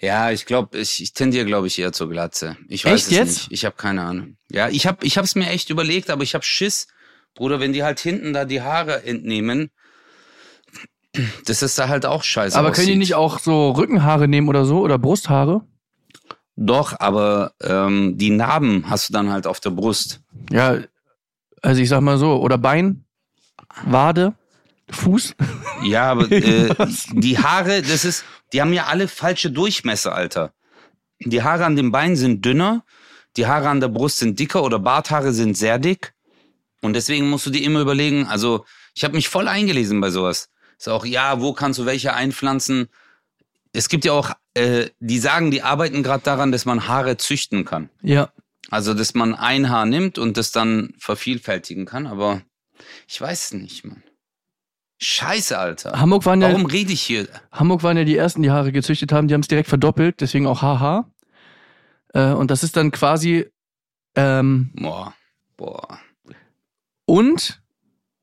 [0.00, 2.56] Ja, ich glaube, ich, ich tendiere, glaube ich, eher zur Glatze.
[2.68, 3.28] Ich weiß Echt es jetzt?
[3.28, 3.52] nicht.
[3.52, 4.36] Ich habe keine Ahnung.
[4.50, 6.88] Ja, ich habe ich hab's mir echt überlegt, aber ich habe Schiss,
[7.34, 9.70] Bruder, wenn die halt hinten da die Haare entnehmen,
[11.44, 12.98] das ist da halt auch scheiße Aber können die aussieht.
[12.98, 15.62] nicht auch so Rückenhaare nehmen oder so oder Brusthaare?
[16.56, 20.20] Doch, aber ähm, die Narben hast du dann halt auf der Brust.
[20.50, 20.78] Ja,
[21.62, 23.04] also ich sag mal so, oder Bein,
[23.84, 24.34] Wade,
[24.90, 25.34] Fuß.
[25.84, 26.74] Ja, aber äh,
[27.12, 30.52] die Haare, das ist, die haben ja alle falsche Durchmesser, Alter.
[31.20, 32.84] Die Haare an den Beinen sind dünner,
[33.36, 36.14] die Haare an der Brust sind dicker oder Barthaare sind sehr dick.
[36.80, 40.48] Und deswegen musst du dir immer überlegen, also ich habe mich voll eingelesen bei sowas.
[40.78, 42.88] Ist auch, ja, wo kannst du welche einpflanzen?
[43.72, 47.64] Es gibt ja auch, äh, die sagen, die arbeiten gerade daran, dass man Haare züchten
[47.64, 47.90] kann.
[48.02, 48.32] Ja.
[48.70, 52.42] Also, dass man ein Haar nimmt und das dann vervielfältigen kann, aber
[53.08, 54.02] ich weiß es nicht, Mann.
[55.02, 55.98] Scheiße, Alter.
[55.98, 57.26] Hamburg waren ja, Warum rede ich hier?
[57.50, 60.46] Hamburg waren ja die ersten, die Haare gezüchtet haben, die haben es direkt verdoppelt, deswegen
[60.46, 61.06] auch HH.
[62.12, 63.46] Äh, und das ist dann quasi
[64.14, 65.14] ähm, Boah,
[65.56, 65.98] boah.
[67.06, 67.62] und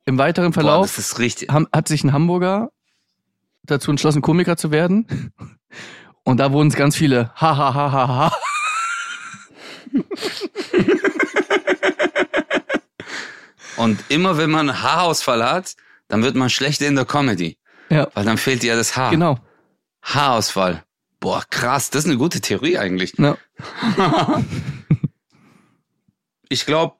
[0.05, 1.49] im weiteren Boah, Verlauf richtig.
[1.49, 2.69] haben, hat sich ein Hamburger
[3.63, 5.33] dazu entschlossen, Komiker zu werden.
[6.23, 8.31] Und da wurden es ganz viele ha ha ha ha ha.
[13.77, 17.57] Und immer wenn man einen Haarausfall hat, dann wird man schlechter in der Comedy.
[17.89, 19.11] Ja, Weil dann fehlt dir das Haar.
[19.11, 19.39] genau.
[20.01, 20.83] Haarausfall.
[21.19, 21.89] Boah, krass.
[21.89, 23.13] Das ist eine gute Theorie eigentlich.
[23.17, 23.37] Ja.
[26.49, 26.95] Ich glaube.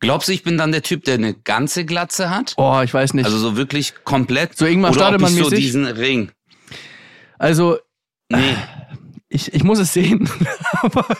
[0.00, 2.54] Glaubst du, ich bin dann der Typ, der eine ganze Glatze hat?
[2.58, 3.24] Oh, ich weiß nicht.
[3.24, 4.56] Also so wirklich komplett?
[4.58, 6.32] So Ingmar Oder ob ich so diesen Ring.
[7.38, 7.78] Also,
[8.30, 8.56] Nee.
[9.28, 10.28] ich, ich muss es sehen.
[10.82, 11.06] Aber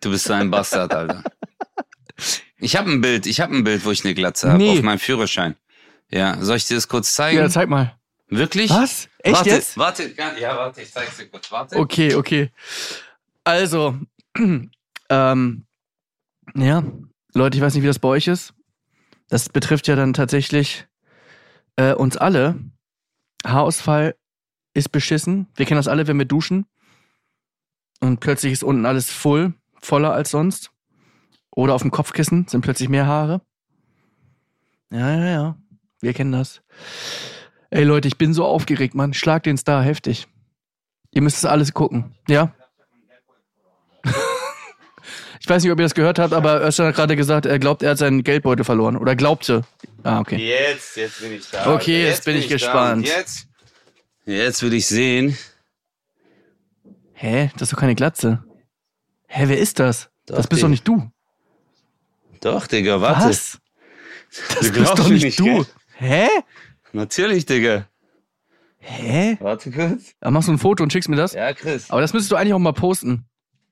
[0.00, 1.22] Du bist so ein Bastard, Alter.
[2.64, 4.78] Ich habe ein Bild, ich habe ein Bild, wo ich eine Glatze habe Nee.
[4.78, 5.54] auf meinem Führerschein.
[6.10, 7.38] Ja, soll ich dir das kurz zeigen?
[7.38, 7.94] ja, zeig mal.
[8.28, 8.70] Wirklich?
[8.70, 9.08] Was?
[9.18, 9.76] Echt warte, jetzt?
[9.76, 11.52] Warte, ja, ja, warte, ich zeig's dir kurz.
[11.52, 11.76] Warte.
[11.76, 12.50] Okay, okay.
[13.44, 13.98] Also,
[15.10, 15.66] ähm,
[16.54, 16.82] ja,
[17.34, 18.54] Leute, ich weiß nicht, wie das bei euch ist.
[19.28, 20.86] Das betrifft ja dann tatsächlich
[21.76, 22.58] äh, uns alle.
[23.46, 24.16] Haarausfall
[24.72, 25.48] ist beschissen.
[25.54, 26.64] Wir kennen das alle, wenn wir duschen.
[28.00, 30.70] Und plötzlich ist unten alles voll, voller als sonst.
[31.56, 33.40] Oder auf dem Kopfkissen sind plötzlich mehr Haare.
[34.90, 35.56] Ja, ja, ja.
[36.00, 36.62] Wir kennen das.
[37.70, 39.14] Ey Leute, ich bin so aufgeregt, Mann.
[39.14, 40.26] Schlag den Star heftig.
[41.12, 42.16] Ihr müsst es alles gucken.
[42.28, 42.52] Ja?
[45.40, 47.84] ich weiß nicht, ob ihr das gehört habt, aber Özcan hat gerade gesagt, er glaubt,
[47.84, 48.96] er hat seinen Geldbeutel verloren.
[48.96, 49.62] Oder glaubte.
[50.02, 50.36] Ah, okay.
[50.36, 51.72] Jetzt, jetzt bin ich da.
[51.72, 52.54] Okay, jetzt bin ich da.
[52.54, 53.06] gespannt.
[53.06, 53.46] Jetzt,
[54.26, 55.38] jetzt will ich sehen.
[57.12, 57.50] Hä?
[57.54, 58.44] Das ist doch keine Glatze.
[59.28, 60.10] Hä, wer ist das?
[60.26, 61.10] Doch, das bist doch nicht du.
[62.44, 63.28] Doch, Digga, warte.
[63.28, 63.58] Was?
[64.30, 65.44] Das Du bist glaubst doch nicht nicht, du.
[65.44, 65.66] gell?
[65.96, 66.28] Hä?
[66.92, 67.88] Natürlich, Digga.
[68.78, 69.38] Hä?
[69.40, 70.14] Warte kurz.
[70.20, 71.32] Dann machst du ein Foto und schickst mir das?
[71.32, 71.90] Ja, Chris.
[71.90, 73.24] Aber das müsstest du eigentlich auch mal posten.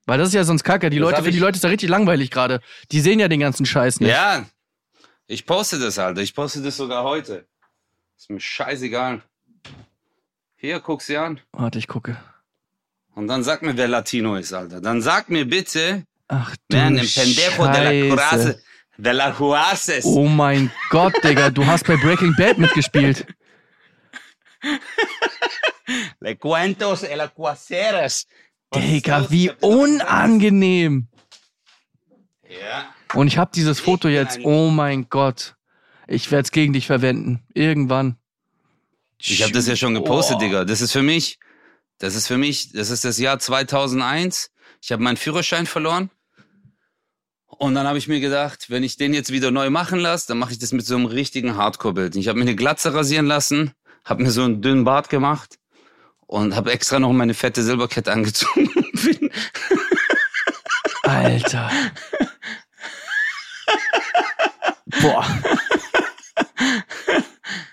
[0.07, 0.89] Weil das ist ja sonst kacke.
[0.89, 2.61] Die Das Leute, für die Leute ist da richtig langweilig gerade.
[2.91, 4.09] Die sehen ja den ganzen Scheiß nicht.
[4.11, 4.47] Ja,
[5.27, 6.23] ich poste das, Alter.
[6.23, 7.47] Ich poste das sogar heute.
[8.17, 9.23] Ist mir scheißegal.
[10.57, 11.41] Hier, guck sie an.
[11.53, 12.17] Warte, ich gucke.
[13.15, 14.81] Und dann sag mir, wer Latino ist, Alter.
[14.81, 18.09] Dann sag mir bitte, Ach du ein Pendejo de la.
[18.09, 18.57] Curace,
[18.97, 19.37] de la.
[20.05, 23.27] Oh mein Gott, Digga, du hast bei Breaking Bad mitgespielt.
[26.21, 28.27] Le cuentos de la Cuaceras.
[28.71, 31.09] Was ist Digga, wie unangenehm.
[32.49, 32.95] Ja.
[33.13, 34.41] Und ich habe dieses Foto jetzt.
[34.43, 35.57] Oh mein Gott.
[36.09, 37.43] Ich werde es gegen dich verwenden.
[37.53, 38.17] Irgendwann.
[39.19, 40.41] Ich habe das ja schon gepostet, Oh.
[40.41, 40.65] Digga.
[40.65, 41.39] Das ist für mich,
[41.99, 44.51] das ist für mich, das ist das Jahr 2001.
[44.81, 46.11] Ich habe meinen Führerschein verloren.
[47.63, 50.39] Und dann habe ich mir gedacht, wenn ich den jetzt wieder neu machen lasse, dann
[50.39, 52.17] mache ich das mit so einem richtigen Hardcore-Bild.
[52.17, 53.71] Ich habe mir eine Glatze rasieren lassen,
[54.05, 55.61] habe mir so einen dünnen Bart gemacht
[56.27, 58.69] und habe extra noch meine fette Silberkette angezogen.
[61.05, 61.71] Alter.
[65.01, 65.25] Boah.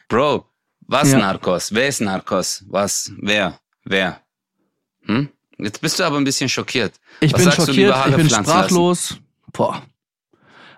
[0.08, 0.46] Bro,
[0.82, 1.18] was Ja.
[1.18, 1.74] Narcos?
[1.74, 2.64] Wer ist Narcos?
[2.68, 3.12] Was?
[3.18, 3.60] Wer?
[3.86, 4.22] Wer?
[5.06, 5.30] Hm?
[5.58, 6.94] Jetzt bist du aber ein bisschen schockiert.
[7.22, 9.29] Ich Was bin schockiert, ich bin pflanzen lassen?
[9.54, 9.82] Boah.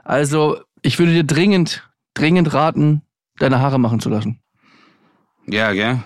[0.03, 3.01] Also, ich würde dir dringend, dringend raten,
[3.37, 4.41] deine Haare machen zu lassen.
[5.47, 6.03] Ja, gell?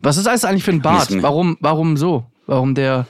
[0.00, 1.08] Was ist das eigentlich für ein Bart?
[1.22, 2.26] Warum, warum so?
[2.46, 3.06] Warum der,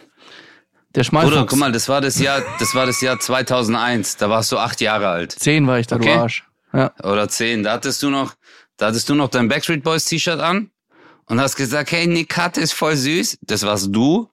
[0.95, 1.35] der Schmalfuchs?
[1.35, 4.19] Bruder, guck mal, das war das Jahr, das war das Jahr 2001.
[4.19, 6.15] Da warst du acht Jahre alt Zehn war ich da, Okay.
[6.15, 6.45] du Arsch.
[6.75, 6.93] Ja.
[7.03, 7.63] oder zehn.
[7.63, 8.35] Da hattest du noch,
[8.77, 10.71] da hattest du noch dein Backstreet Boys T-Shirt an
[11.27, 13.39] und hast gesagt, hey, Nick Cut ist voll süß.
[13.43, 14.29] Das warst du.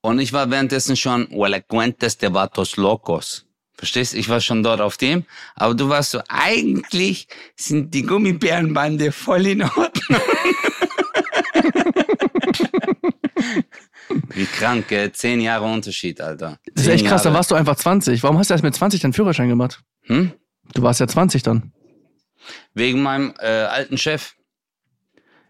[0.00, 3.44] Und ich war währenddessen schon, Huele cuentes de vatos locos.
[3.78, 4.12] Verstehst?
[4.14, 5.24] Ich war schon dort auf dem.
[5.54, 10.20] Aber du warst so, eigentlich sind die Gummibärenbande voll in Ordnung.
[14.30, 15.12] Wie krank, gell?
[15.12, 16.58] Zehn Jahre Unterschied, Alter.
[16.74, 17.36] Das ist echt krass, da Jahre.
[17.38, 18.20] warst du einfach 20.
[18.24, 19.80] Warum hast du erst mit 20 deinen Führerschein gemacht?
[20.06, 20.32] Hm?
[20.74, 21.72] Du warst ja 20 dann.
[22.74, 24.34] Wegen meinem äh, alten Chef.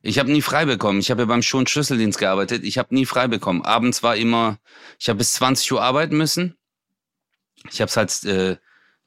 [0.03, 1.01] Ich habe nie frei bekommen.
[1.01, 2.63] Ich habe ja beim Schon Schlüsseldienst gearbeitet.
[2.65, 3.63] Ich habe nie frei bekommen.
[3.63, 4.59] Abends war immer,
[4.99, 6.58] ich habe bis 20 Uhr arbeiten müssen.
[7.71, 8.57] Ich habe es als äh,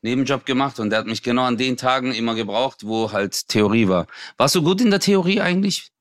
[0.01, 3.87] Nebenjob gemacht und der hat mich genau an den Tagen immer gebraucht, wo halt Theorie
[3.87, 4.07] war.
[4.37, 5.91] Warst du gut in der Theorie eigentlich?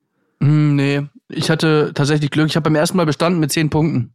[0.43, 2.49] Hm, nee, ich hatte tatsächlich Glück.
[2.49, 4.15] Ich habe beim ersten Mal bestanden mit 10 Punkten.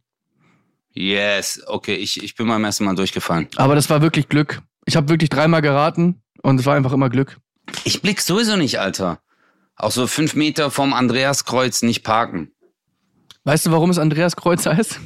[0.92, 3.48] Yes, okay, ich, ich bin beim ersten Mal durchgefallen.
[3.56, 4.62] Aber das war wirklich Glück.
[4.86, 7.36] Ich habe wirklich dreimal geraten und es war einfach immer Glück.
[7.84, 9.20] Ich blick sowieso nicht, Alter.
[9.76, 12.50] Auch so fünf Meter vom Andreaskreuz nicht parken.
[13.44, 14.98] Weißt du, warum es Andreas Kreuz heißt?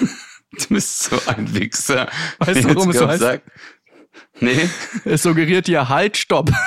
[0.68, 2.08] Du bist so ein Wichser.
[2.38, 3.20] Weißt du, warum es so heißt?
[3.20, 3.42] sag-
[4.40, 4.68] Nee.
[5.04, 6.50] Es suggeriert dir Halt, Stopp.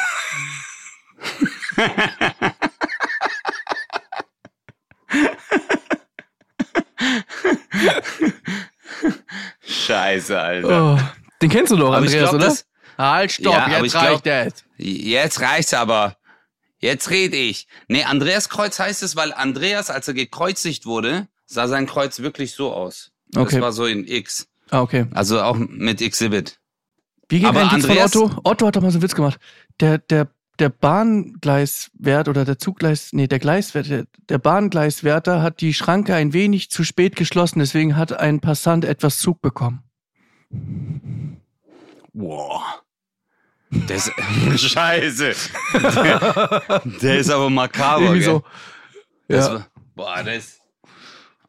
[9.62, 10.96] Scheiße, Alter.
[10.96, 11.00] Oh,
[11.42, 12.46] den kennst du doch, Andreas, glaub, oder?
[12.46, 12.66] das-
[12.98, 14.64] Halt, Stopp, Ja, jetzt reicht es.
[14.78, 16.18] Jetzt reicht's aber.
[16.80, 17.68] Jetzt red ich.
[17.88, 22.54] Nee, Andreas Kreuz heißt es, weil Andreas, als er gekreuzigt wurde, sah sein Kreuz wirklich
[22.54, 23.12] so aus.
[23.36, 23.56] Okay.
[23.56, 24.48] Das war so in X.
[24.70, 25.06] Ah, okay.
[25.12, 26.60] Also auch mit Exhibit.
[27.30, 28.42] Wie geht Aber Witz von Andreas- Otto?
[28.44, 29.40] Otto hat doch mal so einen Witz gemacht.
[29.80, 30.28] Der, der,
[30.60, 36.34] der Bahngleiswert oder der Zuggleis, nee, der Gleiswert, der, der Bahngleiswärter hat die Schranke ein
[36.34, 39.84] wenig zu spät geschlossen, deswegen hat ein Passant etwas Zug bekommen.
[42.14, 42.62] Wow.
[43.88, 45.34] Das ist, Scheiße.
[45.74, 48.04] Der, der ist aber makaber.
[48.04, 48.44] Irgendwie so.
[49.30, 49.54] Das Ja.
[49.54, 50.60] war, boah, das.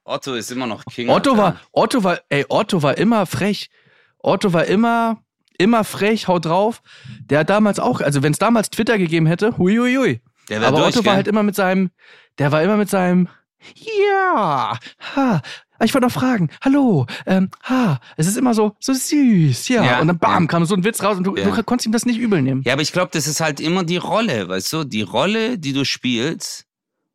[0.05, 1.09] Otto ist immer noch King.
[1.09, 1.43] Otto Alter.
[1.43, 3.71] war, Otto war, ey, Otto war immer frech.
[4.19, 5.23] Otto war immer,
[5.59, 6.83] immer frech, haut drauf.
[7.27, 10.21] Der hat damals auch, also wenn es damals Twitter gegeben hätte, hui, hui, hui.
[10.49, 11.17] Der wär Aber durch, Otto war gell?
[11.17, 11.91] halt immer mit seinem,
[12.39, 13.29] der war immer mit seinem,
[13.77, 14.77] ja,
[15.17, 15.41] ha,
[15.85, 19.85] ich wollte noch fragen, hallo, ähm, ha, es ist immer so, so süß, ja.
[19.85, 20.49] Ja, und dann bam, ja.
[20.49, 21.45] kam so ein Witz raus und du, Ja.
[21.49, 22.63] du konntest ihm das nicht übel nehmen.
[22.65, 24.85] Ja, aber ich glaube, das ist halt immer die Rolle, weißt du?
[24.85, 26.67] Die Rolle, die du spielst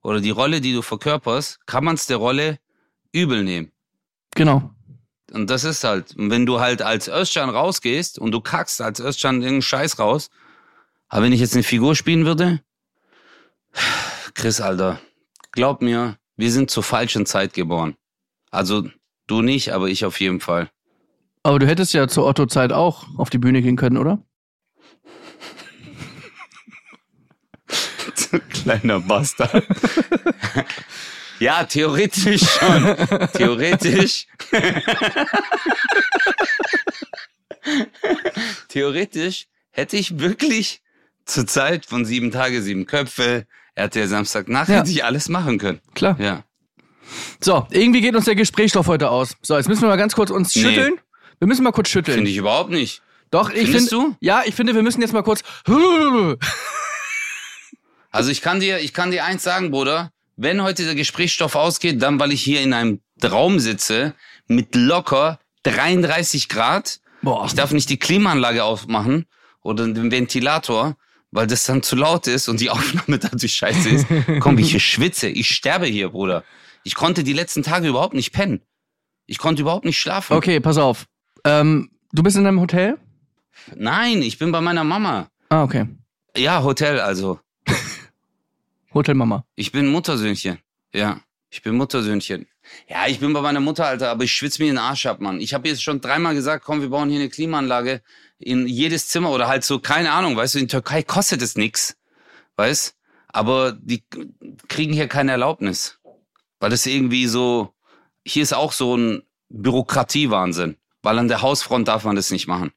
[0.01, 2.59] oder die Rolle, die du verkörperst, kann man es der Rolle
[3.11, 3.71] übel nehmen.
[4.35, 4.71] Genau.
[5.31, 9.35] Und das ist halt, wenn du halt als Özcan rausgehst und du kackst als Özcan
[9.35, 10.29] irgendeinen Scheiß raus,
[11.09, 12.61] aber wenn ich jetzt eine Figur spielen würde,
[14.33, 14.99] Chris, Alter,
[15.51, 17.95] glaub mir, wir sind zur falschen Zeit geboren.
[18.51, 18.87] Also
[19.27, 20.69] du nicht, aber ich auf jeden Fall.
[21.43, 24.21] Aber du hättest ja zur Otto-Zeit auch auf die Bühne gehen können, oder?
[28.49, 29.65] Kleiner Bastard.
[31.39, 32.95] ja, theoretisch schon.
[33.33, 34.27] theoretisch.
[38.69, 40.81] Theoretisch hätte ich wirklich
[41.25, 43.45] zur Zeit von sieben Tage, sieben Köpfe,
[43.75, 44.77] RTL Samstagnacht, Ja.
[44.79, 45.81] hätte ich alles machen können.
[45.93, 46.17] Klar.
[46.19, 46.43] Ja.
[47.39, 49.35] So, irgendwie geht uns der Gesprächsstoff heute aus.
[49.41, 50.61] So, jetzt müssen wir mal ganz kurz uns Nee.
[50.63, 50.99] schütteln.
[51.39, 52.15] Wir müssen mal kurz schütteln.
[52.15, 53.01] Finde ich überhaupt nicht.
[53.29, 53.89] Doch, ich finde.
[53.89, 54.15] du?
[54.19, 55.43] Ja, ich finde, wir müssen jetzt mal kurz.
[58.09, 60.11] Also ich kann dir, ich kann dir eins sagen, Bruder.
[60.37, 64.13] Wenn heute der Gesprächsstoff ausgeht, dann weil ich hier in einem Raum sitze
[64.47, 66.99] mit locker 33 Grad.
[67.23, 67.45] Boah.
[67.47, 69.25] Ich darf nicht die Klimaanlage aufmachen
[69.63, 70.95] oder den Ventilator,
[71.31, 74.05] weil das dann zu laut ist und die Aufnahme dadurch scheiße ist.
[74.39, 76.43] Komm, ich schwitze, ich sterbe hier, Bruder.
[76.83, 78.61] Ich konnte die letzten Tage überhaupt nicht pennen.
[79.25, 80.37] Ich konnte überhaupt nicht schlafen.
[80.37, 81.05] Okay, pass auf.
[81.43, 82.97] Ähm, du bist in einem Hotel?
[83.75, 85.29] Nein, ich bin bei meiner Mama.
[85.49, 85.87] Ah, okay.
[86.37, 87.39] Ja, Hotel also.
[88.93, 89.45] Hotelmama.
[89.55, 90.59] Ich bin Muttersöhnchen.
[90.93, 92.47] Ja, ich bin Muttersöhnchen.
[92.87, 95.39] Ja, ich bin bei meiner Mutter, Alter, aber ich schwitze mir den Arsch ab, Mann.
[95.39, 98.01] Ich habe jetzt schon dreimal gesagt, komm, wir bauen hier eine Klimaanlage
[98.39, 101.97] in jedes Zimmer oder halt so, keine Ahnung, weißt du, in Türkei kostet es nix,
[102.55, 102.95] weißt?
[103.29, 104.03] Aber die
[104.67, 105.99] kriegen hier keine Erlaubnis.
[106.59, 107.73] Weil das irgendwie so,
[108.25, 110.77] hier ist auch so ein Bürokratiewahnsinn.
[111.03, 112.71] Weil an der Hausfront darf man das nicht machen.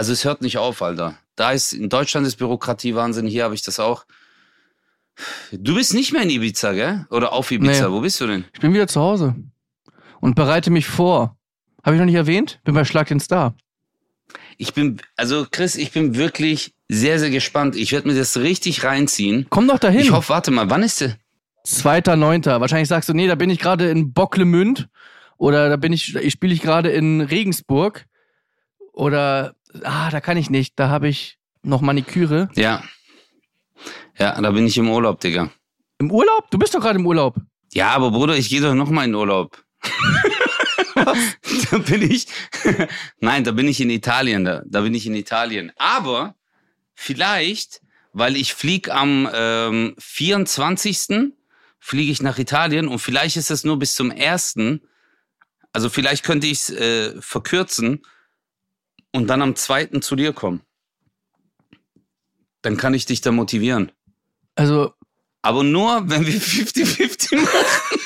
[0.00, 1.18] Also es hört nicht auf, Alter.
[1.36, 4.06] Da ist, in Deutschland ist Bürokratiewahnsinn, hier habe ich das auch.
[5.52, 7.06] Du bist nicht mehr in Ibiza, gell?
[7.10, 7.92] Oder auf Ibiza, Nee.
[7.94, 8.46] wo bist du denn?
[8.54, 9.34] Ich bin wieder zu Hause.
[10.22, 11.36] Und bereite mich vor.
[11.84, 12.60] Habe ich noch nicht erwähnt?
[12.64, 13.54] Bin bei Schlag den Star.
[14.56, 17.76] Ich bin, also Chris, ich bin wirklich sehr, sehr gespannt.
[17.76, 19.48] Ich werde mir das richtig reinziehen.
[19.50, 20.00] Komm doch dahin.
[20.00, 21.18] Ich hoffe, warte mal, wann ist der?
[21.64, 22.62] Zweiter, Neunter.
[22.62, 24.88] Wahrscheinlich sagst du, nee, da bin ich gerade in Bocklemünd.
[25.36, 28.06] Oder da bin ich, ich spiele ich gerade in Regensburg.
[29.00, 30.78] Oder, ah, da kann ich nicht.
[30.78, 32.50] Da habe ich noch Maniküre.
[32.54, 32.84] Ja.
[34.18, 35.50] Ja, da bin ich im Urlaub, Digga.
[35.98, 36.50] Im Urlaub?
[36.50, 37.36] Du bist doch gerade im Urlaub.
[37.72, 39.64] Ja, aber Bruder, ich gehe doch noch mal in Urlaub.
[40.94, 42.26] da bin ich.
[43.20, 44.44] Nein, da bin ich in Italien.
[44.44, 45.72] Da, da bin ich in Italien.
[45.76, 46.34] Aber
[46.94, 47.80] vielleicht,
[48.12, 51.32] weil ich flieg am ähm, 24.
[51.78, 54.56] fliege ich nach Italien und vielleicht ist es nur bis zum 1.
[55.72, 58.02] Also vielleicht könnte ich es äh, verkürzen
[59.12, 59.86] und dann am 2.
[60.00, 60.62] zu dir kommen.
[62.62, 63.90] Dann kann ich dich da motivieren.
[64.54, 64.92] Also,
[65.42, 67.98] Aber nur, wenn wir 50-50 machen.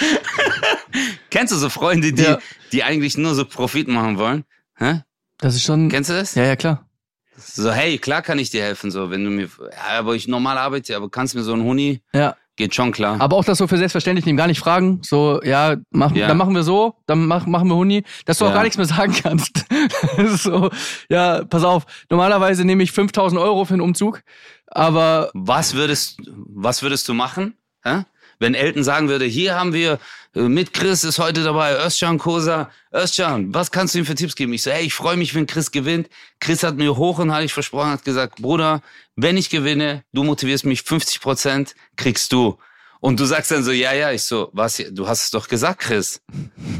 [1.30, 2.38] Kennst du so Freunde, die, Ja.
[2.72, 4.44] die eigentlich nur so Profit machen wollen?
[4.76, 5.02] Hä?
[5.38, 5.88] das ist schon.
[5.88, 6.34] Kennst du das?
[6.34, 6.88] Ja, ja, klar.
[7.36, 10.56] So, hey, klar kann ich dir helfen, so, wenn du mir, ja, aber ich normal
[10.56, 12.36] arbeite, aber kannst mir so ein Huni, Ja.
[12.56, 13.20] Geht schon klar.
[13.20, 15.00] Aber auch das so für selbstverständlich nehmen, gar nicht fragen.
[15.02, 16.28] So, ja, mach, Ja.
[16.28, 18.54] dann machen wir so, dann mach, machen wir Huni, dass du auch Ja.
[18.54, 19.64] gar nichts mehr sagen kannst.
[20.36, 20.70] So,
[21.08, 21.84] ja, pass auf.
[22.10, 24.22] Normalerweise nehme ich 5000 Euro für einen Umzug,
[24.66, 27.54] aber Was würdest, was würdest du machen?
[27.84, 28.04] Hä?
[28.38, 29.98] Wenn Elton sagen würde, hier haben wir
[30.34, 32.70] äh, mit Chris ist heute dabei, Özcan Kosa.
[32.92, 34.52] Özcan, was kannst du ihm für Tipps geben?
[34.52, 36.08] Ich so, hey, ich freue mich, wenn Chris gewinnt.
[36.40, 38.82] Chris hat mir hoch und heilig versprochen, hat gesagt, Bruder,
[39.16, 42.58] wenn ich gewinne, du motivierst mich 50 Prozent, kriegst du.
[43.04, 45.80] Und du sagst dann so, ja, ja, ich so, was, du hast es doch gesagt,
[45.80, 46.22] Chris.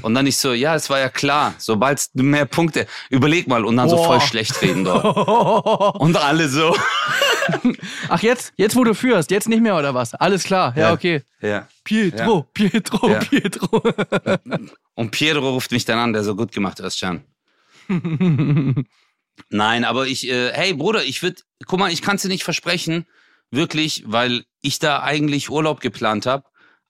[0.00, 3.62] Und dann ich so, ja, es war ja klar, sobald du mehr Punkte, überleg mal,
[3.66, 4.06] und dann so Boah.
[4.06, 6.00] voll schlecht reden dort.
[6.00, 6.74] Und alle so.
[8.08, 10.14] ach jetzt, jetzt wo du führst, jetzt nicht mehr oder was?
[10.14, 10.92] Alles klar, ja, Ja.
[10.94, 11.20] okay.
[11.42, 11.68] Ja.
[11.84, 13.18] Pietro, Pietro, Ja.
[13.18, 13.82] Pietro.
[14.94, 17.22] Und Pietro ruft mich dann an, der so gut gemacht, Özcan.
[19.50, 22.44] Nein, aber ich, äh, hey Bruder, ich würde, guck mal, ich kann es dir nicht
[22.44, 23.04] versprechen,
[23.54, 26.44] wirklich, weil ich da eigentlich Urlaub geplant habe.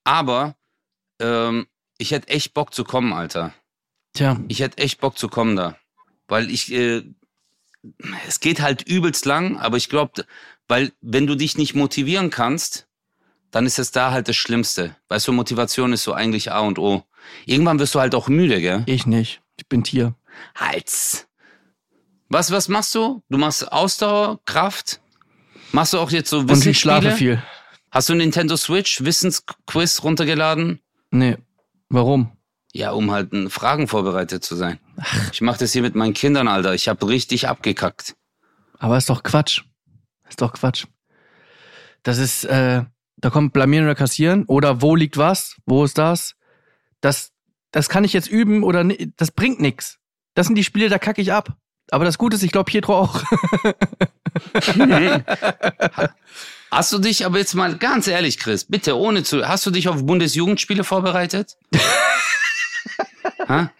[0.04, 0.56] Aber
[1.20, 1.66] ähm,
[1.98, 3.54] ich hätte echt Bock zu kommen, Alter.
[4.14, 5.76] Tja, Ich hätte echt Bock zu kommen da.
[6.28, 7.02] Weil ich, äh,
[8.28, 10.24] es geht halt übelst lang, aber ich glaube,
[10.68, 12.86] weil wenn du dich nicht motivieren kannst,
[13.50, 14.96] dann ist es da halt das Schlimmste.
[15.08, 17.04] Weißt du, Motivation ist so eigentlich A und O.
[17.46, 18.82] Irgendwann wirst du halt auch müde, gell?
[18.86, 19.42] ich nicht.
[19.56, 20.14] Ich bin Tier.
[20.56, 21.28] Hals.
[22.28, 23.22] Was, was machst du?
[23.28, 25.00] Du machst Ausdauer, Kraft?
[25.74, 27.00] Machst du auch jetzt so Und ich Wissensspiele?
[27.00, 27.42] schlafe viel.
[27.90, 30.78] Hast du ein Nintendo Switch Wissensquiz runtergeladen?
[31.10, 31.36] Nee.
[31.88, 32.30] Warum?
[32.72, 34.78] Ja, um halt Fragen vorbereitet zu sein.
[35.32, 36.74] Ich mache das hier mit meinen Kindern, Alter.
[36.74, 38.14] Ich habe richtig abgekackt.
[38.78, 39.62] Aber ist doch Quatsch.
[40.28, 40.86] Ist doch Quatsch.
[42.04, 42.84] Das ist, äh,
[43.16, 44.44] da kommt blamieren oder kassieren.
[44.44, 45.56] Oder wo liegt was?
[45.66, 46.36] Wo ist das?
[47.00, 47.32] Das,
[47.72, 48.84] das kann ich jetzt üben oder
[49.16, 49.98] das bringt nix.
[50.34, 51.56] Das sind die Spiele, da kacke ich ab.
[51.90, 53.24] Aber das Gute ist, ich glaube Pietro auch.
[56.70, 59.46] Hast du dich aber jetzt mal ganz ehrlich, Chris, bitte ohne zu.
[59.46, 61.56] Hast du dich auf Bundesjugendspiele vorbereitet?
[63.48, 63.70] ha?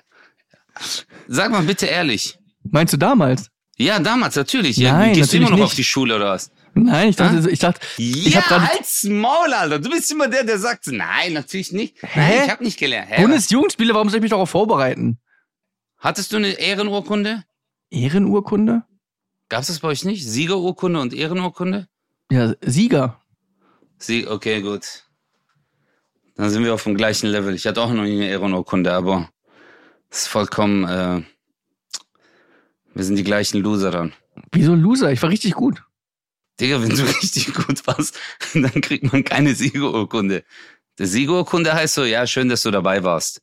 [1.27, 2.39] Sag mal bitte ehrlich.
[2.63, 3.51] Meinst du damals?
[3.77, 4.77] Ja, damals natürlich.
[4.77, 5.79] Ja, Nein, Gehst du immer noch natürlich auf nicht.
[5.79, 6.51] die Schule oder was?
[6.75, 9.79] Nein, ich dachte, ich dachte, ich Ja, hab halt's Maul, Alter.
[9.81, 11.97] Du bist immer der, der sagt, nein, natürlich nicht.
[12.01, 12.09] Hä?
[12.21, 13.09] Nein, ich habe nicht gelernt.
[13.11, 15.19] Hä, Bundesjugendspiele, warum soll ich mich darauf vorbereiten?
[15.99, 17.45] Hattest du eine Ehrenurkunde?
[17.91, 18.83] Ehrenurkunde?
[19.49, 20.27] Gab es das bei euch nicht?
[20.27, 21.89] Siegerurkunde und Ehrenurkunde?
[22.31, 23.21] Ja, Sieger.
[23.99, 25.05] Sie, okay, gut.
[26.37, 27.55] Dann sind wir auf dem gleichen Level.
[27.55, 29.31] Ich hatte auch noch nie eine Ehrenurkunde, aber
[30.11, 31.23] es ist vollkommen, äh,
[32.95, 34.13] wir sind die gleichen Loser dann.
[34.53, 35.13] Wieso Loser?
[35.13, 35.83] Ich war richtig gut.
[36.61, 38.19] Digga, wenn du richtig gut warst,
[38.55, 40.45] dann kriegt man keine Siegerurkunde.
[40.99, 43.43] Die Siegerurkunde heißt so, ja, schön, dass du dabei warst.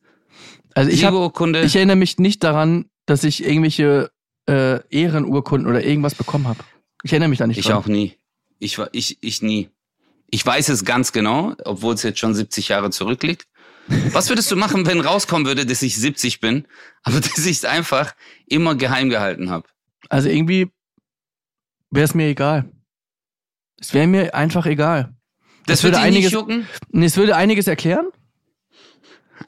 [0.74, 4.12] Also ich Siegerurkunde, Ich erinnere mich nicht daran, dass ich irgendwelche
[4.52, 6.60] äh, Ehrenurkunden oder irgendwas bekommen habe.
[7.04, 7.78] Ich erinnere mich da nicht ich dran.
[7.78, 8.18] auch nie.
[8.60, 9.70] Ich war, ich, ich nie.
[10.30, 13.48] Ich weiß es ganz genau, obwohl es jetzt schon 70 Jahre zurückliegt.
[14.14, 16.68] Was würdest du machen, wenn rauskommen würde, dass ich 70 bin,
[17.04, 18.16] aber dass ich es einfach
[18.48, 19.68] immer geheim gehalten habe?
[20.10, 20.70] Also irgendwie
[21.90, 22.70] wäre es mir egal.
[23.80, 25.14] Es wäre mir einfach egal.
[25.66, 26.68] Das, Das würde einiges- jucken?
[26.94, 28.08] Es würde einiges erklären.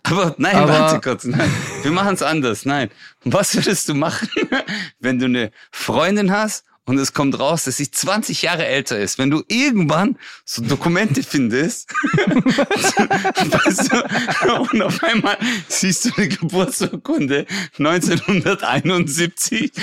[0.03, 1.23] Aber nein, Aber- warte kurz.
[1.25, 1.51] Nein.
[1.83, 2.65] Wir machen es anders.
[2.65, 2.89] Nein.
[3.23, 4.27] Was würdest du machen,
[4.99, 9.17] wenn du eine Freundin hast und es kommt raus, dass sie 20 Jahre älter ist?
[9.17, 11.89] Wenn du irgendwann so Dokumente findest
[12.25, 15.37] weißt du, und auf einmal
[15.69, 17.45] siehst du eine Geburtsurkunde
[17.77, 19.71] 1971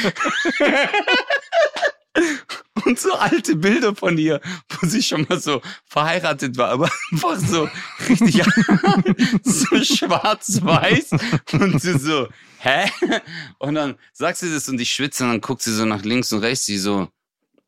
[2.84, 7.38] und so alte Bilder von ihr, wo sie schon mal so verheiratet war, aber einfach
[7.38, 7.68] so
[8.08, 8.42] richtig
[9.44, 11.10] so schwarz-weiß
[11.52, 12.90] und sie so, hä?
[13.58, 16.32] Und dann sagt sie das und ich schwitze und dann guckt sie so nach links
[16.32, 17.08] und rechts, sie so,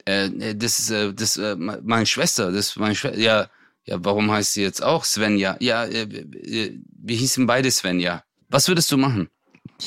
[0.07, 3.49] äh, äh, das ist, äh, das, äh, me- meine Schwester, das ist meine Schwester, ja,
[3.85, 5.57] ja, warum heißt sie jetzt auch Svenja?
[5.61, 6.07] Ja, äh,
[7.03, 8.23] wir hießen beide Svenja.
[8.49, 9.29] Was würdest du machen?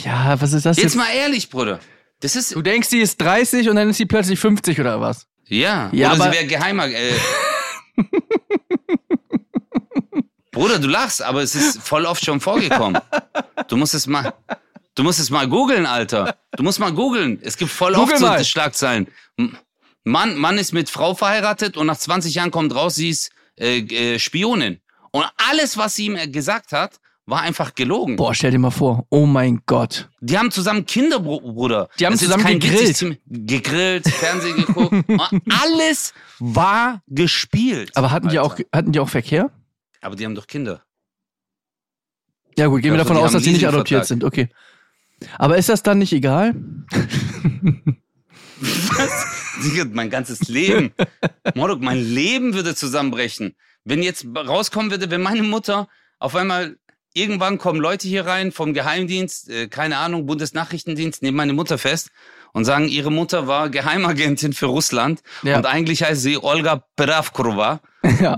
[0.04, 0.96] Ja, was ist das Jetzt jetzt?
[0.96, 1.80] mal ehrlich, Bruder.
[2.26, 5.28] Das ist, Du denkst, sie ist 30 und dann ist sie plötzlich 50 oder was?
[5.46, 6.88] Ja, Ja, oder aber- sie wäre geheimer.
[6.88, 7.14] Äh.
[10.52, 13.00] Bruder, du lachst, aber es ist voll oft schon vorgekommen.
[13.68, 14.34] Du musst es mal,
[14.96, 16.36] du musst es mal googeln, Alter.
[16.56, 17.40] Du musst mal googeln.
[17.44, 18.44] Es gibt voll Google oft so.
[18.44, 19.08] Schlagzeilen.
[20.04, 23.80] Mann, Mann ist mit Frau verheiratet und nach 20 Jahren kommt raus, sie ist äh,
[23.80, 24.82] äh, Spionin.
[25.12, 28.16] Und alles, was sie ihm äh, gesagt hat, war einfach gelogen.
[28.18, 29.06] Boah, stell dir mal vor.
[29.10, 30.10] Oh mein Gott.
[30.22, 31.90] Die haben zusammen Kinder, Bru- Bruder.
[32.00, 32.90] Die haben Das zusammen gegrillt.
[32.90, 33.20] witzig.
[33.28, 34.96] Gegrillt, Fernsehen geguckt.
[35.64, 37.92] Alles war gespielt.
[37.96, 39.52] Aber hatten die, auch, hatten die auch Verkehr?
[40.02, 40.84] Aber die haben doch Kinder.
[42.58, 44.24] Ja gut, gehen wir Also, davon die aus, dass sie nicht adoptiert sind.
[44.24, 44.50] Okay.
[45.38, 46.54] Aber ist das dann nicht egal?
[49.64, 50.94] Digga, mein ganzes Leben.
[51.56, 53.56] Mordok, mein Leben würde zusammenbrechen.
[53.84, 55.88] Wenn jetzt rauskommen würde, wenn meine Mutter
[56.20, 56.78] auf einmal
[57.16, 62.10] irgendwann kommen Leute hier rein vom Geheimdienst, äh, keine Ahnung, Bundesnachrichtendienst, nehmen meine Mutter fest
[62.54, 65.58] und sagen, ihre Mutter war Geheimagentin für Russland Ja.
[65.58, 67.80] und eigentlich heißt sie Olga Peravkrova.
[68.22, 68.38] Ja.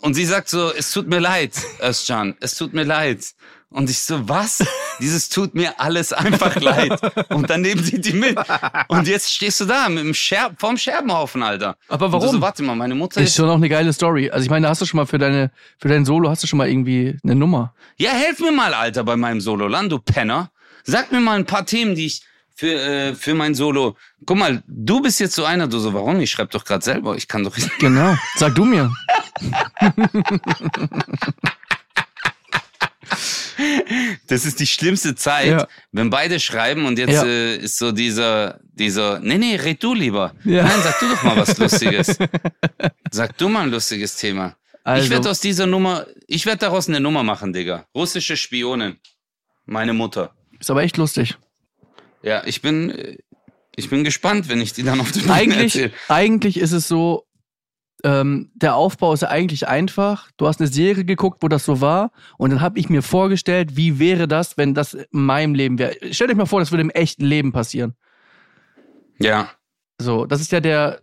[0.00, 3.34] Und sie sagt so, es tut mir leid, Özcan, es tut mir leid.
[3.72, 4.64] Und ich so, was?
[5.00, 7.00] Dieses tut mir alles einfach leid.
[7.30, 8.36] Und dann nehmen sie die mit.
[8.88, 11.76] Und jetzt stehst du da mit dem Scherb, vorm Scherbenhaufen, Alter.
[11.88, 12.28] Aber warum?
[12.28, 13.36] so, warte mal, meine Mutter Ist ist...
[13.36, 14.30] schon auch eine geile Story.
[14.30, 16.46] Also ich meine, da hast du schon mal für deine, für dein Solo hast du
[16.46, 17.74] schon mal irgendwie eine Nummer.
[17.96, 20.50] Ja, helf mir mal, Alter, bei meinem Solo, Land, du Penner.
[20.84, 22.22] Sag mir mal ein paar Themen, die ich
[22.54, 23.96] für, äh, für mein Solo...
[24.26, 26.20] Guck mal, du bist jetzt so einer, du so, warum?
[26.20, 27.56] Ich schreib doch gerade selber, ich kann doch...
[27.78, 28.14] Genau.
[28.36, 28.92] Sag du mir.
[34.26, 35.68] Das ist die schlimmste Zeit, Ja.
[35.92, 37.24] wenn beide schreiben und jetzt Ja.
[37.24, 40.34] äh, ist so dieser, dieser, nee, nee, red du lieber.
[40.44, 40.62] Ja.
[40.64, 42.16] Nein, sag du doch mal was Lustiges.
[43.10, 44.56] sag du mal ein lustiges Thema.
[44.84, 47.86] Also, Ich werde aus dieser Nummer, ich werde daraus eine Nummer machen, Digga.
[47.94, 48.96] Russische Spionin.
[49.64, 50.34] Meine Mutter.
[50.58, 51.36] ist aber echt lustig.
[52.22, 53.16] Ja, ich bin, äh,
[53.76, 55.92] ich bin gespannt, wenn ich die dann auf Bühne Eigentlich, erzähl.
[56.08, 57.26] eigentlich ist es so,
[58.04, 60.30] ähm, der Aufbau ist ja eigentlich einfach.
[60.36, 63.76] Du hast eine Serie geguckt, wo das so war, und dann habe ich mir vorgestellt,
[63.76, 65.96] wie wäre das, wenn das in meinem Leben wäre.
[66.12, 67.94] Stellt euch mal vor, das würde im echten Leben passieren.
[69.18, 69.50] Ja.
[69.98, 71.00] So, das ist ja der,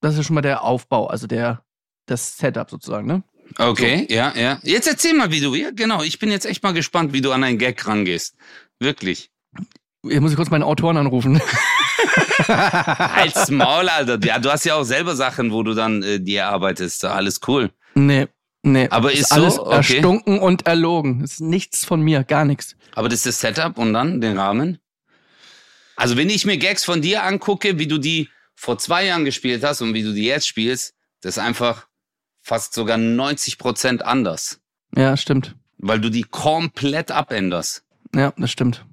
[0.00, 1.62] das ist ja schon mal der Aufbau, also der,
[2.06, 3.22] das Setup sozusagen, ne?
[3.58, 4.58] Okay, ja, ja.
[4.62, 6.02] Jetzt erzähl mal, wie du, ja, genau.
[6.02, 8.36] Ich bin jetzt echt mal gespannt, wie du an einen Gag rangehst.
[8.80, 9.30] Wirklich.
[10.02, 11.40] Jetzt muss ich kurz meinen Autoren anrufen.
[12.48, 14.18] Halt's Maul, Alter.
[14.24, 17.04] Ja, du hast ja auch selber Sachen, wo du dann äh, die erarbeitest.
[17.04, 17.70] Alles cool.
[17.94, 18.26] nee,
[18.62, 18.88] nee.
[18.90, 19.34] Aber ist so?
[19.36, 19.76] alles Okay.
[19.76, 21.22] erstunken und erlogen.
[21.24, 22.76] Ist nichts von mir, gar nichts.
[22.94, 24.78] Aber das ist das Setup und dann den Rahmen?
[25.96, 29.64] Also wenn ich mir Gags von dir angucke, wie du die vor zwei Jahren gespielt
[29.64, 31.86] hast und wie du die jetzt spielst, das ist einfach
[32.42, 34.60] fast sogar 90 Prozent anders.
[34.94, 35.56] Ja, stimmt.
[35.78, 37.82] Weil du die komplett abänderst.
[38.14, 38.84] Ja, das stimmt.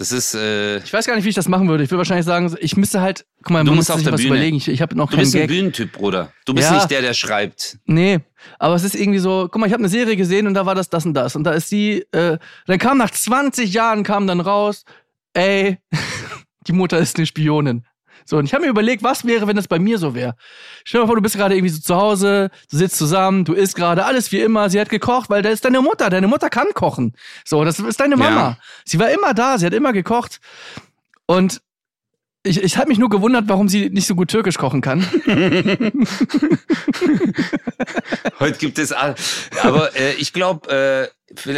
[0.00, 1.84] Das ist, äh, Ich weiß gar nicht, wie ich das machen würde.
[1.84, 4.20] Ich würde wahrscheinlich sagen, ich müsste halt, guck mal, Du musst muss auf der was
[4.22, 4.34] Bühne.
[4.34, 4.56] überlegen.
[4.56, 5.48] Ich, ich habe noch du bist ein Gag.
[5.48, 6.32] Bühnentyp, Bruder.
[6.46, 6.76] Du bist Ja.
[6.76, 7.76] nicht der, der schreibt.
[7.84, 8.20] Nee,
[8.58, 10.74] aber es ist irgendwie so, guck mal, ich habe eine Serie gesehen und da war
[10.74, 11.36] das, das und das.
[11.36, 14.86] Und da ist die, äh, dann kam nach 20 Jahren, kam dann raus,
[15.34, 15.76] ey,
[16.66, 17.84] die Mutter ist eine Spionin.
[18.24, 20.34] So, und ich habe mir überlegt, was wäre, wenn das bei mir so wäre.
[20.84, 23.54] Stell dir mal vor, du bist gerade irgendwie so zu Hause, du sitzt zusammen, du
[23.54, 26.50] isst gerade alles wie immer, sie hat gekocht, weil da ist deine Mutter, deine Mutter
[26.50, 27.14] kann kochen.
[27.44, 28.40] So, das ist deine Mama.
[28.40, 28.56] Ja.
[28.84, 30.40] Sie war immer da, sie hat immer gekocht.
[31.26, 31.60] Und
[32.42, 35.00] ich, ich habe mich nur gewundert, warum sie nicht so gut türkisch kochen kann.
[38.38, 39.14] Heute gibt es all,
[39.62, 41.08] aber äh, ich glaube, äh,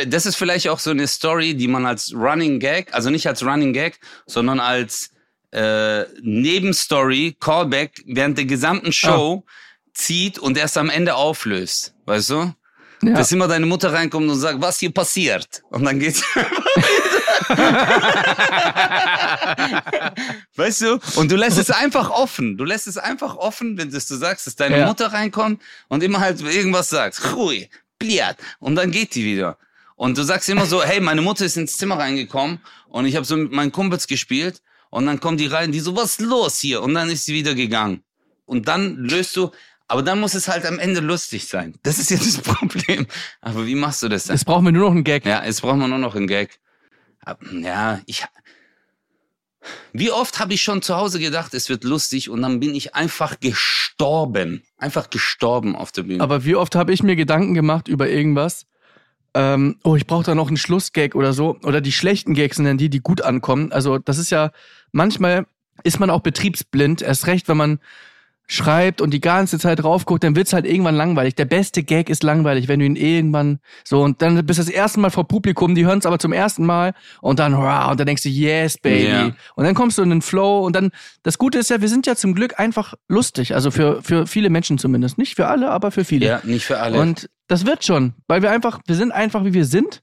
[0.06, 3.44] das ist vielleicht auch so eine Story, die man als Running Gag, also nicht als
[3.44, 5.10] Running Gag, sondern als
[5.52, 9.44] äh, Nebenstory, Callback während der gesamten Show
[9.94, 12.54] zieht und erst am Ende auflöst, weißt du?
[13.04, 13.14] Ja.
[13.14, 15.62] Dass immer deine Mutter reinkommt und sagt, was hier passiert?
[15.70, 16.22] Und dann geht's.
[20.56, 21.00] weißt du?
[21.16, 22.56] Und du lässt es einfach offen.
[22.56, 24.86] Du lässt es einfach offen, wenn das du sagst, dass deine Ja.
[24.86, 27.34] Mutter reinkommt und immer halt irgendwas sagst.
[27.34, 28.36] Ruhig, bliat.
[28.60, 29.58] Und dann geht die wieder.
[29.96, 33.26] Und du sagst immer so, hey, meine Mutter ist ins Zimmer reingekommen und ich habe
[33.26, 34.62] so mit meinen Kumpels gespielt
[34.92, 36.82] und dann kommt die rein, die so, was ist los hier?
[36.82, 38.02] Und dann ist sie wieder gegangen.
[38.44, 39.50] Und dann löst du,
[39.88, 41.74] aber dann muss es halt am Ende lustig sein.
[41.82, 43.06] Das ist jetzt das Problem.
[43.40, 44.36] Aber wie machst du das dann?
[44.36, 45.24] Jetzt brauchen wir nur noch einen Gag.
[45.24, 46.60] Ja, jetzt brauchen wir nur noch einen Gag.
[47.52, 48.22] Ja, ich.
[49.94, 52.94] Wie oft habe ich schon zu Hause gedacht, es wird lustig und dann bin ich
[52.94, 54.62] einfach gestorben.
[54.76, 56.22] Einfach gestorben auf der Bühne.
[56.22, 58.66] Aber wie oft habe ich mir Gedanken gemacht über irgendwas?
[59.34, 61.56] Ähm, oh, ich brauche da noch einen Schlussgag oder so.
[61.64, 63.72] Oder die schlechten Gags sind dann die, die gut ankommen.
[63.72, 64.50] Also das ist ja,
[64.92, 65.46] manchmal
[65.84, 67.02] ist man auch betriebsblind.
[67.02, 67.78] Erst recht, wenn man
[68.48, 71.34] schreibt und die ganze Zeit drauf guckt, dann wird's halt irgendwann langweilig.
[71.36, 74.68] Der beste Gag ist langweilig, wenn du ihn irgendwann so und dann bist du das
[74.70, 78.00] erste Mal vor Publikum, die hören es aber zum ersten Mal und dann wow, und
[78.00, 79.30] dann denkst du yes baby Ja.
[79.54, 80.90] und dann kommst du in den Flow und dann
[81.22, 84.50] das Gute ist ja, wir sind ja zum Glück einfach lustig, also für für viele
[84.50, 86.26] Menschen zumindest, nicht für alle, aber für viele.
[86.26, 87.00] ja, nicht für alle.
[87.00, 90.02] Und das wird schon, weil wir einfach, wir sind einfach wie wir sind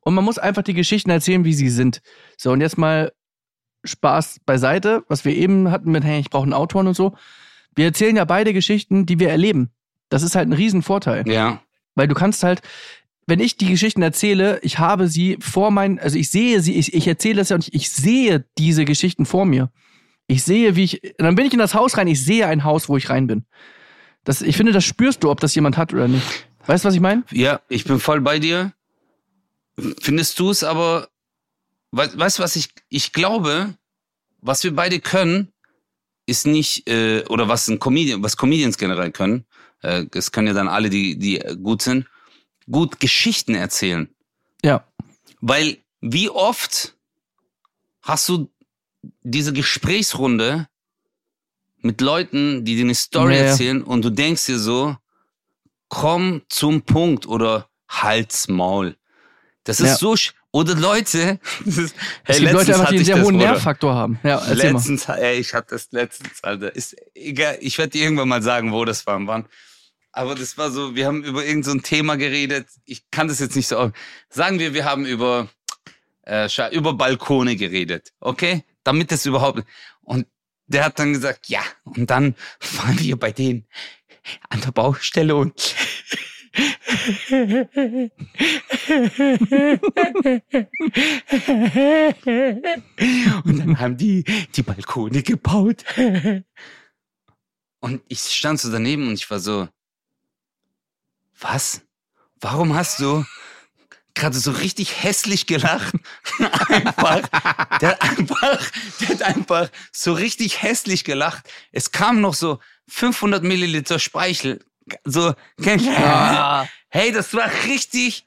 [0.00, 2.02] und man muss einfach die Geschichten erzählen, wie sie sind.
[2.36, 3.12] So und jetzt mal
[3.82, 7.16] Spaß beiseite, was wir eben hatten mit, hey, ich brauche einen Autoren und so.
[7.74, 9.70] Wir erzählen ja beide Geschichten, die wir erleben.
[10.10, 11.62] Das ist halt ein Riesenvorteil, ja,
[11.94, 12.60] weil du kannst halt,
[13.26, 16.92] wenn ich die Geschichten erzähle, ich habe sie vor meinen, also ich sehe sie, ich,
[16.92, 19.70] ich erzähle das ja und ich, ich sehe diese Geschichten vor mir.
[20.26, 22.88] Ich sehe, wie ich, dann bin ich in das Haus rein, ich sehe ein Haus,
[22.90, 23.46] wo ich rein bin.
[24.24, 26.45] Das, ich finde, das spürst du, ob das jemand hat oder nicht.
[26.66, 27.24] Weißt du, was ich meine?
[27.30, 28.72] ja, ich bin voll bei dir.
[30.00, 31.08] Findest du es aber,
[31.92, 33.74] we weißt du was ich, ich glaube,
[34.40, 35.52] was wir beide können,
[36.26, 39.44] ist nicht, äh, oder was ein Comedian, was Comedians generell können,
[39.82, 42.06] äh, das können ja dann alle, die, die gut sind,
[42.70, 44.08] gut Geschichten erzählen.
[44.64, 44.84] Ja.
[45.40, 46.96] Weil wie oft
[48.02, 48.50] hast du
[49.22, 50.68] diese Gesprächsrunde
[51.78, 53.46] mit Leuten, die dir eine Story Ja, ja.
[53.50, 54.96] erzählen und du denkst dir so,
[55.88, 58.96] komm zum Punkt oder halt's Maul.
[59.64, 59.96] Das ist Ja.
[59.96, 63.22] so, sch oder Leute, das ist, Es hey, gibt Leute, einfach, die einen ich sehr
[63.22, 63.36] hohen.
[63.36, 64.18] Nervfaktor haben.
[64.22, 64.54] Ja, mal.
[64.54, 66.74] Letztens, ey, ich hatte das letztens, Alter.
[66.74, 69.46] Ist egal, ich werde dir irgendwann mal sagen, wo das war und wann.
[70.12, 72.68] Aber das war so, wir haben über irgendein so ein Thema geredet.
[72.86, 73.92] Ich kann das jetzt nicht so.
[74.30, 75.48] Sagen wir, wir haben über,
[76.26, 78.14] äh, über Balkone geredet.
[78.20, 78.64] Okay?
[78.82, 79.62] Damit das überhaupt.
[80.00, 80.26] Und
[80.68, 81.60] der hat dann gesagt, ja.
[81.84, 82.34] Und dann
[82.78, 83.66] waren wir bei denen
[84.48, 85.74] an der Baustelle und
[93.44, 94.24] Und dann haben die
[94.54, 95.84] die Balkone gebaut.
[97.80, 99.68] Und ich stand so daneben und ich war so,
[101.38, 101.82] was?
[102.40, 103.24] Warum hast du
[104.16, 105.94] gerade so richtig hässlich gelacht?
[106.68, 107.22] einfach,
[107.80, 111.48] der hat einfach, der hat einfach so richtig hässlich gelacht.
[111.72, 112.58] Es kam noch so
[112.88, 114.64] 500 Milliliter Speichel.
[115.04, 115.34] So,
[115.96, 116.66] Ah.
[116.88, 118.26] hey, das war richtig,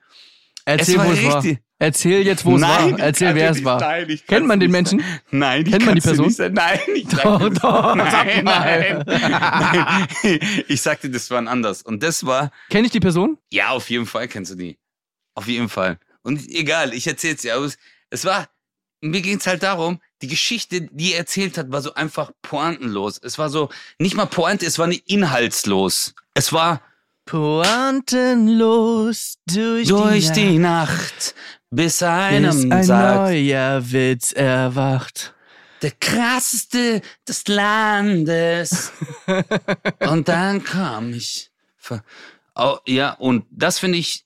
[0.65, 1.35] Erzähl, wo es war.
[1.43, 2.99] richtig- Erzähl jetzt, wo es Nein, war.
[2.99, 3.99] Erzähl, wer es war.
[4.09, 5.01] ich Kennt man den Menschen?
[5.31, 6.35] Nein, ich Kennt man die Person?
[6.51, 10.39] Nein, ich Doch, dir doch, nein, nein, nein.
[10.67, 11.81] Ich sagte, das war ein anders.
[11.81, 13.37] Und das war, Kenn ich die Person?
[13.49, 14.77] ja, auf jeden Fall kennst du die.
[15.39, 15.97] Auf jeden Fall.
[16.21, 17.69] Und egal, ich erzähl's dir, aber
[18.09, 18.49] es, war,
[18.99, 23.17] mir ging's halt darum, die Geschichte, die er erzählt hat, war so einfach pointenlos.
[23.23, 23.69] Es war so,
[23.99, 26.13] nicht mal Pointe, es war nicht inhaltslos.
[26.33, 26.81] Es war
[27.23, 28.35] Pointenlos
[29.45, 31.35] durch, durch die Nacht,
[31.69, 35.33] bis einem bis ein sagt, neuer Witz erwacht.
[35.81, 38.91] der krasseste des Landes.
[40.01, 41.49] und dann kam ich.
[42.55, 44.25] Oh, ja, und das finde ich,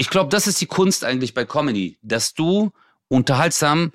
[0.00, 2.72] ich glaube, das ist die Kunst eigentlich bei Comedy, dass du
[3.08, 3.92] unterhaltsam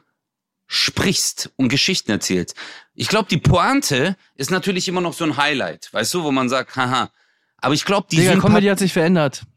[0.67, 2.55] sprichst und Geschichten erzählst.
[2.93, 6.47] Ich glaube, die Pointe ist natürlich immer noch so ein Highlight, weißt du, wo man
[6.47, 7.09] sagt, haha.
[7.57, 9.47] Aber ich glaube, die Digga, Comedy hat sich verändert.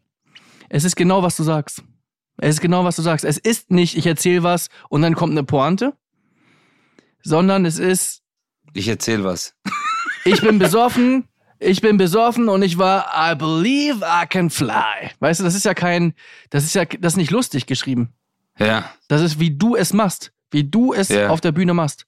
[0.71, 1.83] Es ist genau, was du sagst.
[2.39, 3.27] Es ist genau, was du sagst.
[3.27, 5.93] Es ist nicht, ich erzähle was und dann kommt eine Pointe,
[7.23, 8.23] sondern es ist,
[8.73, 9.55] Ich erzähl was.
[10.25, 11.28] ich bin besoffen,
[11.61, 15.11] ich bin besoffen und ich war, I believe I can fly.
[15.21, 16.15] Weißt du, das ist ja kein,
[16.51, 18.13] das ist ja, das ist nicht lustig geschrieben.
[18.59, 18.91] Ja.
[19.09, 20.33] Das ist, wie du es machst.
[20.51, 21.29] Wie du es Ja.
[21.29, 22.07] auf der Bühne machst.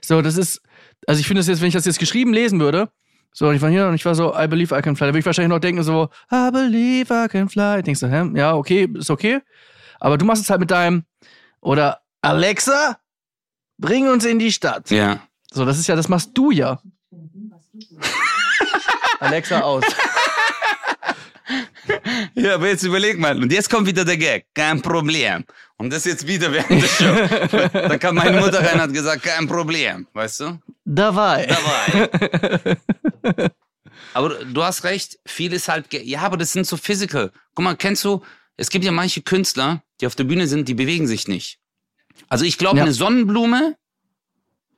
[0.00, 0.62] So, das ist,
[1.06, 2.90] also ich finde es jetzt, wenn ich das jetzt geschrieben lesen würde,
[3.32, 5.12] so, und ich war hier und ich war so, I believe I can fly, da
[5.12, 7.82] würde ich wahrscheinlich noch denken, so, I believe I can fly.
[7.82, 8.30] Denkst du, hä?
[8.34, 9.40] Ja, okay, ist okay.
[10.00, 11.04] Aber du machst es halt mit deinem,
[11.60, 12.98] oder Alexa,
[13.78, 14.90] bring uns in die Stadt.
[14.90, 15.20] Ja.
[15.52, 16.80] So, das ist ja, das machst du ja.
[19.20, 19.84] Alexa aus.
[22.34, 23.36] Ja, aber jetzt überleg mal.
[23.42, 24.46] Und jetzt kommt wieder der Gag.
[24.54, 25.44] Kein Problem.
[25.76, 27.68] Und das jetzt wieder während der Show.
[27.72, 30.06] da kam meine Mutter rein und hat gesagt, kein Problem.
[30.12, 30.60] Weißt du?
[30.84, 31.46] Dabei.
[31.46, 32.76] Dabei.
[34.14, 35.18] aber du hast recht.
[35.26, 37.32] Viel ist halt, ja, aber das sind so physical.
[37.54, 38.22] Guck mal, kennst du,
[38.56, 41.58] es gibt ja manche Künstler, die auf der Bühne sind, die bewegen sich nicht.
[42.28, 42.84] Also ich glaube, Ja.
[42.84, 43.76] eine Sonnenblume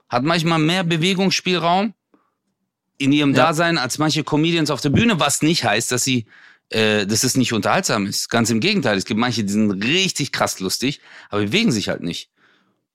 [0.09, 1.93] hat manchmal mehr Bewegungsspielraum
[2.99, 3.47] in ihrem Ja.
[3.47, 6.27] Dasein als manche Comedians auf der Bühne, was nicht heißt, dass sie,
[6.71, 8.29] äh, dass es nicht unterhaltsam ist.
[8.29, 8.97] Ganz im Gegenteil.
[8.97, 12.31] Es gibt manche, die sind richtig krass lustig, aber bewegen sich halt nicht.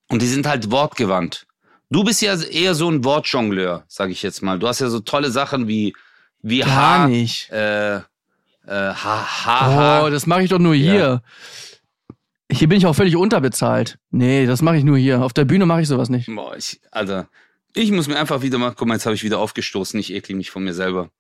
[0.09, 1.45] Und die sind halt wortgewandt.
[1.89, 4.59] Du bist ja eher so ein Wortjongleur, sag ich jetzt mal.
[4.59, 5.93] Du hast ja so tolle Sachen wie,
[6.41, 7.49] wie Gar Ha, nicht.
[7.51, 8.01] äh, äh,
[8.67, 10.05] ha, ha, ha.
[10.05, 11.21] Oh, das mache ich doch nur hier.
[12.51, 13.97] Hier bin ich auch völlig unterbezahlt.
[14.11, 15.21] Nee, das mache ich nur hier.
[15.21, 16.27] Auf der Bühne mache ich sowas nicht.
[16.33, 17.27] Boah, ich, Alter,
[17.77, 20.35] ich muss mir einfach wieder mal, guck mal, jetzt habe ich wieder aufgestoßen, ich ekel
[20.35, 21.11] mich von mir selber.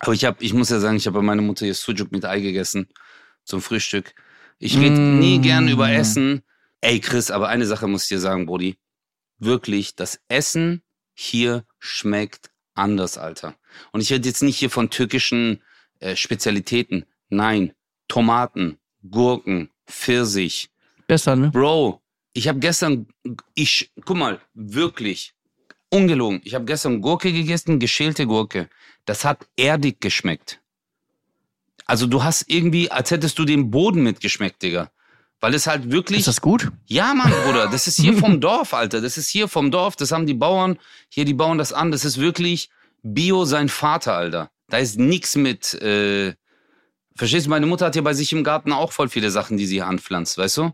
[0.00, 2.24] Aber ich habe, ich muss ja sagen, ich habe bei meiner Mutter hier Sujuk mit
[2.24, 2.88] Ei gegessen
[3.44, 4.14] zum Frühstück.
[4.58, 5.18] Ich rede Mm.
[5.18, 6.42] nie gern über Essen.
[6.80, 8.76] Ey, Chris, aber eine Sache muss ich dir sagen, Brody.
[9.38, 10.82] Wirklich, das Essen
[11.14, 13.56] hier schmeckt anders, Alter.
[13.92, 15.62] Und ich rede jetzt nicht hier von türkischen
[16.00, 17.06] äh, Spezialitäten.
[17.28, 17.72] Nein,
[18.08, 18.78] Tomaten,
[19.08, 20.70] Gurken, Pfirsich,
[21.06, 21.50] Besser, ne?
[21.50, 22.02] Bro,
[22.34, 23.06] ich habe gestern,
[23.54, 25.34] ich, guck mal, wirklich,
[25.90, 28.68] ungelogen, ich habe gestern Gurke gegessen, geschälte Gurke.
[29.04, 30.60] Das hat erdig geschmeckt.
[31.86, 34.90] Also du hast irgendwie, als hättest du den Boden mitgeschmeckt, Digga.
[35.40, 36.20] Weil es halt wirklich.
[36.20, 36.70] Ist das gut?
[36.86, 39.00] Ja, Mann, Bruder, das ist hier vom Dorf, Alter.
[39.00, 39.96] Das ist hier vom Dorf.
[39.96, 40.78] Das haben die Bauern.
[41.08, 41.90] Hier, die bauen das an.
[41.92, 42.70] Das ist wirklich
[43.02, 44.50] Bio sein Vater, Alter.
[44.68, 46.34] Da ist nix mit, äh,
[47.14, 49.66] verstehst du, meine Mutter hat ja bei sich im Garten auch voll viele Sachen, die
[49.66, 50.72] sie hier anpflanzt, weißt du?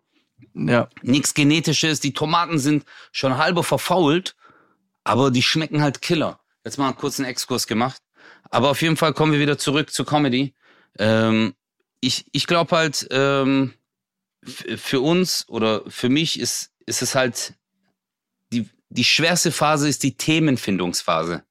[0.54, 0.88] Ja.
[1.02, 2.00] Nichts Genetisches.
[2.00, 4.34] Die Tomaten sind schon halbe verfault,
[5.04, 6.40] aber die schmecken halt Killer.
[6.64, 8.00] Jetzt mal einen kurzen Exkurs gemacht.
[8.50, 10.54] Aber auf jeden Fall kommen wir wieder zurück zur Comedy.
[10.98, 11.54] Ähm,
[12.00, 13.74] ich ich glaube halt, ähm,
[14.76, 17.54] für uns oder für mich ist, ist es halt,
[18.52, 21.44] die, die schwerste Phase ist die Themenfindungsphase.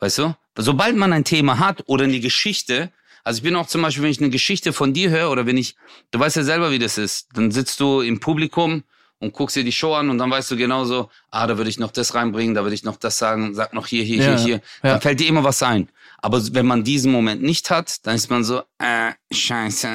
[0.00, 0.34] Weißt du?
[0.56, 2.92] Sobald man ein Thema hat oder eine Geschichte,
[3.24, 5.56] also ich bin auch zum Beispiel, wenn ich eine Geschichte von dir höre oder wenn
[5.56, 5.76] ich,
[6.10, 8.84] du weißt ja selber, wie das ist, dann sitzt du im Publikum
[9.22, 11.78] und guckst dir die Show an und dann weißt du genauso, ah, da würde ich
[11.78, 14.38] noch das reinbringen, da würde ich noch das sagen, sag noch hier, hier, Ja, hier,
[14.38, 14.54] hier.
[14.56, 14.60] ja.
[14.90, 15.88] Dann fällt dir immer was ein.
[16.18, 19.88] Aber wenn man diesen Moment nicht hat, dann ist man so, äh, scheiße,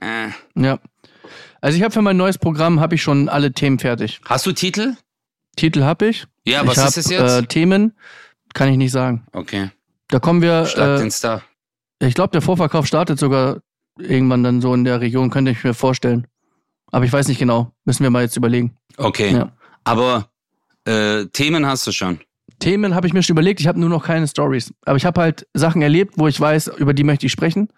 [0.00, 0.28] äh.
[0.54, 0.78] Ja.
[1.60, 4.20] Also ich habe für mein neues Programm habe ich schon alle Themen fertig.
[4.26, 4.94] Hast du Titel?
[5.56, 6.26] Titel habe ich.
[6.46, 7.22] Ja, ich was hab, ist es jetzt?
[7.32, 7.96] Äh, Themen
[8.54, 9.26] kann ich nicht sagen.
[9.32, 9.70] okay,
[10.08, 10.66] Da kommen wir.
[10.66, 11.42] schlag Äh, den Star.
[12.00, 13.60] ich glaube, der Vorverkauf startet sogar
[13.98, 16.26] irgendwann dann so in der Region, könnte ich mir vorstellen.
[16.92, 17.72] Aber ich weiß nicht genau.
[17.84, 18.76] Müssen wir mal jetzt überlegen.
[18.96, 19.52] Okay, Ja.
[19.84, 20.30] aber
[20.84, 22.20] äh, Themen hast du schon.
[22.58, 23.60] Themen habe ich mir schon überlegt.
[23.60, 24.72] Ich habe nur noch keine Stories.
[24.86, 27.68] Aber ich habe halt Sachen erlebt, wo ich weiß, über die möchte ich sprechen.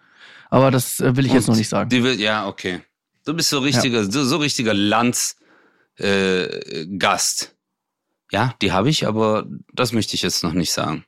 [0.49, 1.89] Aber das äh, will ich jetzt Und noch nicht sagen.
[1.89, 2.81] Die will, ja, okay.
[3.25, 5.35] Du bist so richtiger, so, so richtiger Landsgast.
[5.99, 7.55] Äh, Gast.
[8.31, 11.03] ja, die habe ich, aber das möchte ich jetzt noch nicht sagen.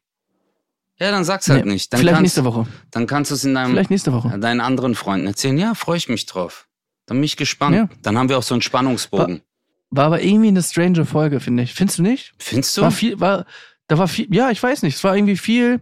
[1.00, 1.94] Ja, dann sag's halt Nee, nicht.
[1.94, 2.68] Dann Vielleicht kannst, nächste Woche.
[2.92, 4.38] Dann kannst du es in deinem, Vielleicht nächste Woche.
[4.38, 5.58] deinen anderen Freunden erzählen.
[5.58, 6.68] Ja, freue ich mich drauf.
[7.12, 7.76] Dann bin ich gespannt.
[7.76, 7.90] Ja.
[8.04, 9.42] Dann haben wir auch so einen Spannungsbogen.
[9.90, 11.74] War aber irgendwie eine strange Folge, finde ich.
[11.74, 12.32] Findest du nicht?
[12.40, 12.84] Findest du?
[12.84, 13.46] War viel, war,
[13.90, 14.96] da war viel, ja, ich weiß nicht.
[14.96, 15.82] Es war irgendwie viel,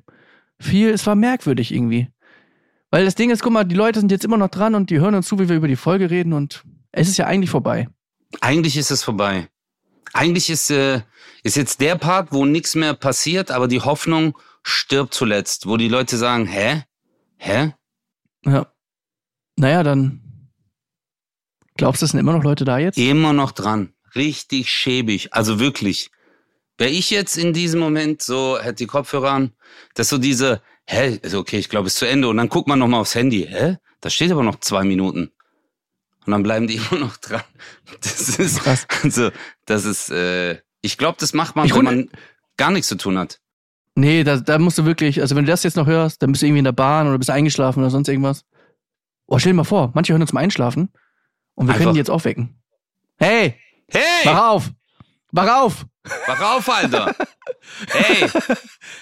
[0.60, 2.08] viel, es war merkwürdig irgendwie.
[2.90, 5.00] Weil das Ding ist, guck mal, die Leute sind jetzt immer noch dran und die
[5.00, 7.88] hören uns zu, wie wir über die Folge reden und es ist ja eigentlich vorbei.
[8.42, 9.50] Eigentlich ist es vorbei.
[10.14, 11.02] Eigentlich ist, äh,
[11.44, 15.90] ist jetzt der Part, wo nichts mehr passiert, aber die Hoffnung stirbt zuletzt, wo die
[15.90, 16.86] Leute sagen, hä?
[17.38, 17.76] Hä?
[18.46, 18.66] Ja.
[19.58, 20.24] Naja, dann
[21.80, 22.98] glaubst du, es sind immer noch Leute da jetzt?
[22.98, 23.94] Immer noch dran.
[24.14, 25.34] Richtig schäbig.
[25.34, 26.12] Also wirklich.
[26.78, 29.54] Wäre ich jetzt in diesem Moment so, hätte die Kopfhörer an,
[29.96, 32.28] dass so diese, hä, also okay, ich glaube, es ist zu Ende.
[32.28, 33.48] Und dann guckt man nochmal aufs Handy.
[33.50, 33.78] Hä?
[34.02, 35.32] Da steht aber noch zwei Minuten.
[36.26, 37.44] Und dann bleiben die immer noch dran.
[38.02, 38.86] Das ist Krass.
[39.04, 39.32] Also,
[39.66, 42.10] das ist, äh, ich glaube, das macht man, Ich wenn man
[42.58, 43.40] gar nichts zu tun hat.
[43.96, 46.42] Nee, da, da musst du wirklich, also wenn du das jetzt noch hörst, dann bist
[46.42, 48.46] du irgendwie in der Bahn oder bist eingeschlafen oder sonst irgendwas.
[49.28, 50.90] Oh, stell dir mal vor, manche hören uns zum Einschlafen
[51.60, 52.56] und wir können Einfach- die jetzt aufwecken.
[53.18, 53.56] Hey,
[53.92, 54.72] Hey, wach auf!
[55.32, 55.86] Wach auf!
[56.28, 57.16] wach auf, Alter!
[57.90, 58.30] hey,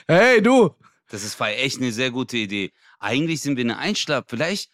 [0.08, 0.72] Hey, du!
[1.10, 2.72] das ist war echt eine sehr gute Idee.
[3.00, 4.26] Eigentlich sind wir eine Einschlaf.
[4.28, 4.70] Vielleicht,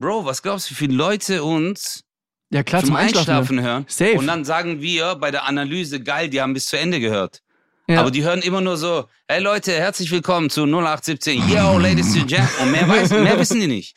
[0.00, 2.04] Bro, was glaubst du, wie viele Leute uns
[2.50, 3.30] Ja, klar, zum, zum, Einschlafen.
[3.30, 3.84] Einschlafen hören?
[3.88, 4.18] Safe.
[4.18, 7.42] Und dann sagen wir bei der Analyse, geil, die haben bis zu Ende gehört.
[7.88, 8.00] ja.
[8.00, 11.48] Aber die hören immer nur so, hey Leute, herzlich willkommen zu 0817.
[11.48, 12.48] Yo, Ladies and Gentlemen.
[12.62, 13.96] Und mehr, weiß, mehr wissen die nicht.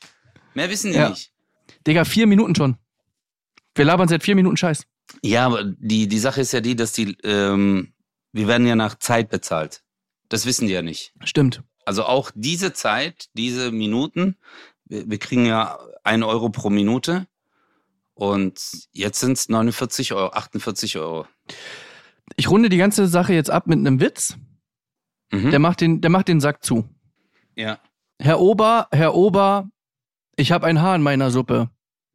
[0.54, 1.10] Mehr wissen die Ja.
[1.10, 1.32] nicht.
[1.88, 2.78] Digga, vier Minuten schon.
[3.76, 4.86] Wir labern seit vier Minuten Scheiß.
[5.24, 7.94] Ja, aber die, die Sache ist ja die, dass die, ähm,
[8.32, 9.84] wir werden ja nach Zeit bezahlt.
[10.30, 11.14] Das wissen die ja nicht.
[11.24, 11.64] Stimmt.
[11.86, 14.38] Also auch diese Zeit, diese Minuten,
[14.86, 17.28] wir, wir kriegen ja ein Euro pro Minute.
[18.14, 18.62] Und
[18.92, 21.26] jetzt sind es 49 Euro, 48 Euro.
[22.36, 24.38] Ich runde die ganze Sache jetzt ab mit einem Witz.
[25.32, 25.50] Mhm.
[25.50, 26.88] Der macht den, der macht den Sack zu.
[27.56, 27.80] ja.
[28.20, 29.68] Herr Ober, Herr Ober,
[30.36, 31.72] ich habe ein Haar in meiner Suppe.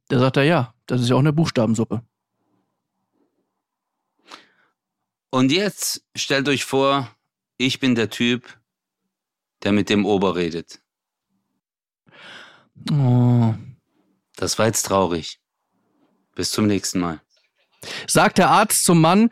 [0.09, 2.03] Der sagt er, ja, das ist ja auch eine Buchstabensuppe.
[5.30, 7.11] Und jetzt stellt euch vor,
[7.59, 8.59] ich bin der Typ,
[9.62, 10.80] der mit dem Ober redet.
[12.91, 13.55] Oh.
[14.37, 15.41] Das war jetzt traurig.
[16.34, 17.20] Bis zum nächsten Mal.
[18.07, 19.30] Sagt der Arzt zum Mann,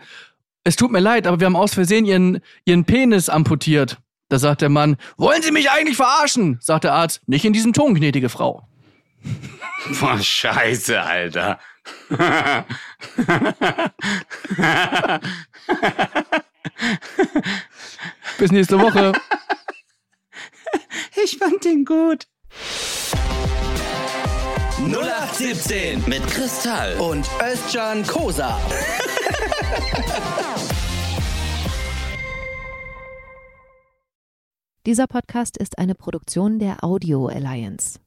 [0.65, 3.99] es tut mir leid, aber wir haben aus Versehen ihren, ihren Penis amputiert.
[4.29, 6.59] Da sagt der Mann, wollen Sie mich eigentlich verarschen?
[6.61, 8.67] Sagt der Arzt, nicht in diesem Ton, gnädige Frau.
[10.01, 11.59] Boah, scheiße, Alter.
[18.39, 19.13] Bis nächste Woche.
[21.23, 22.27] Ich fand den gut.
[24.79, 26.95] 0817 Mit Kristall.
[26.99, 28.59] und Özcan Kosa.
[34.87, 38.04] Dieser Podcast ist eine Produktion der Audio Alliance.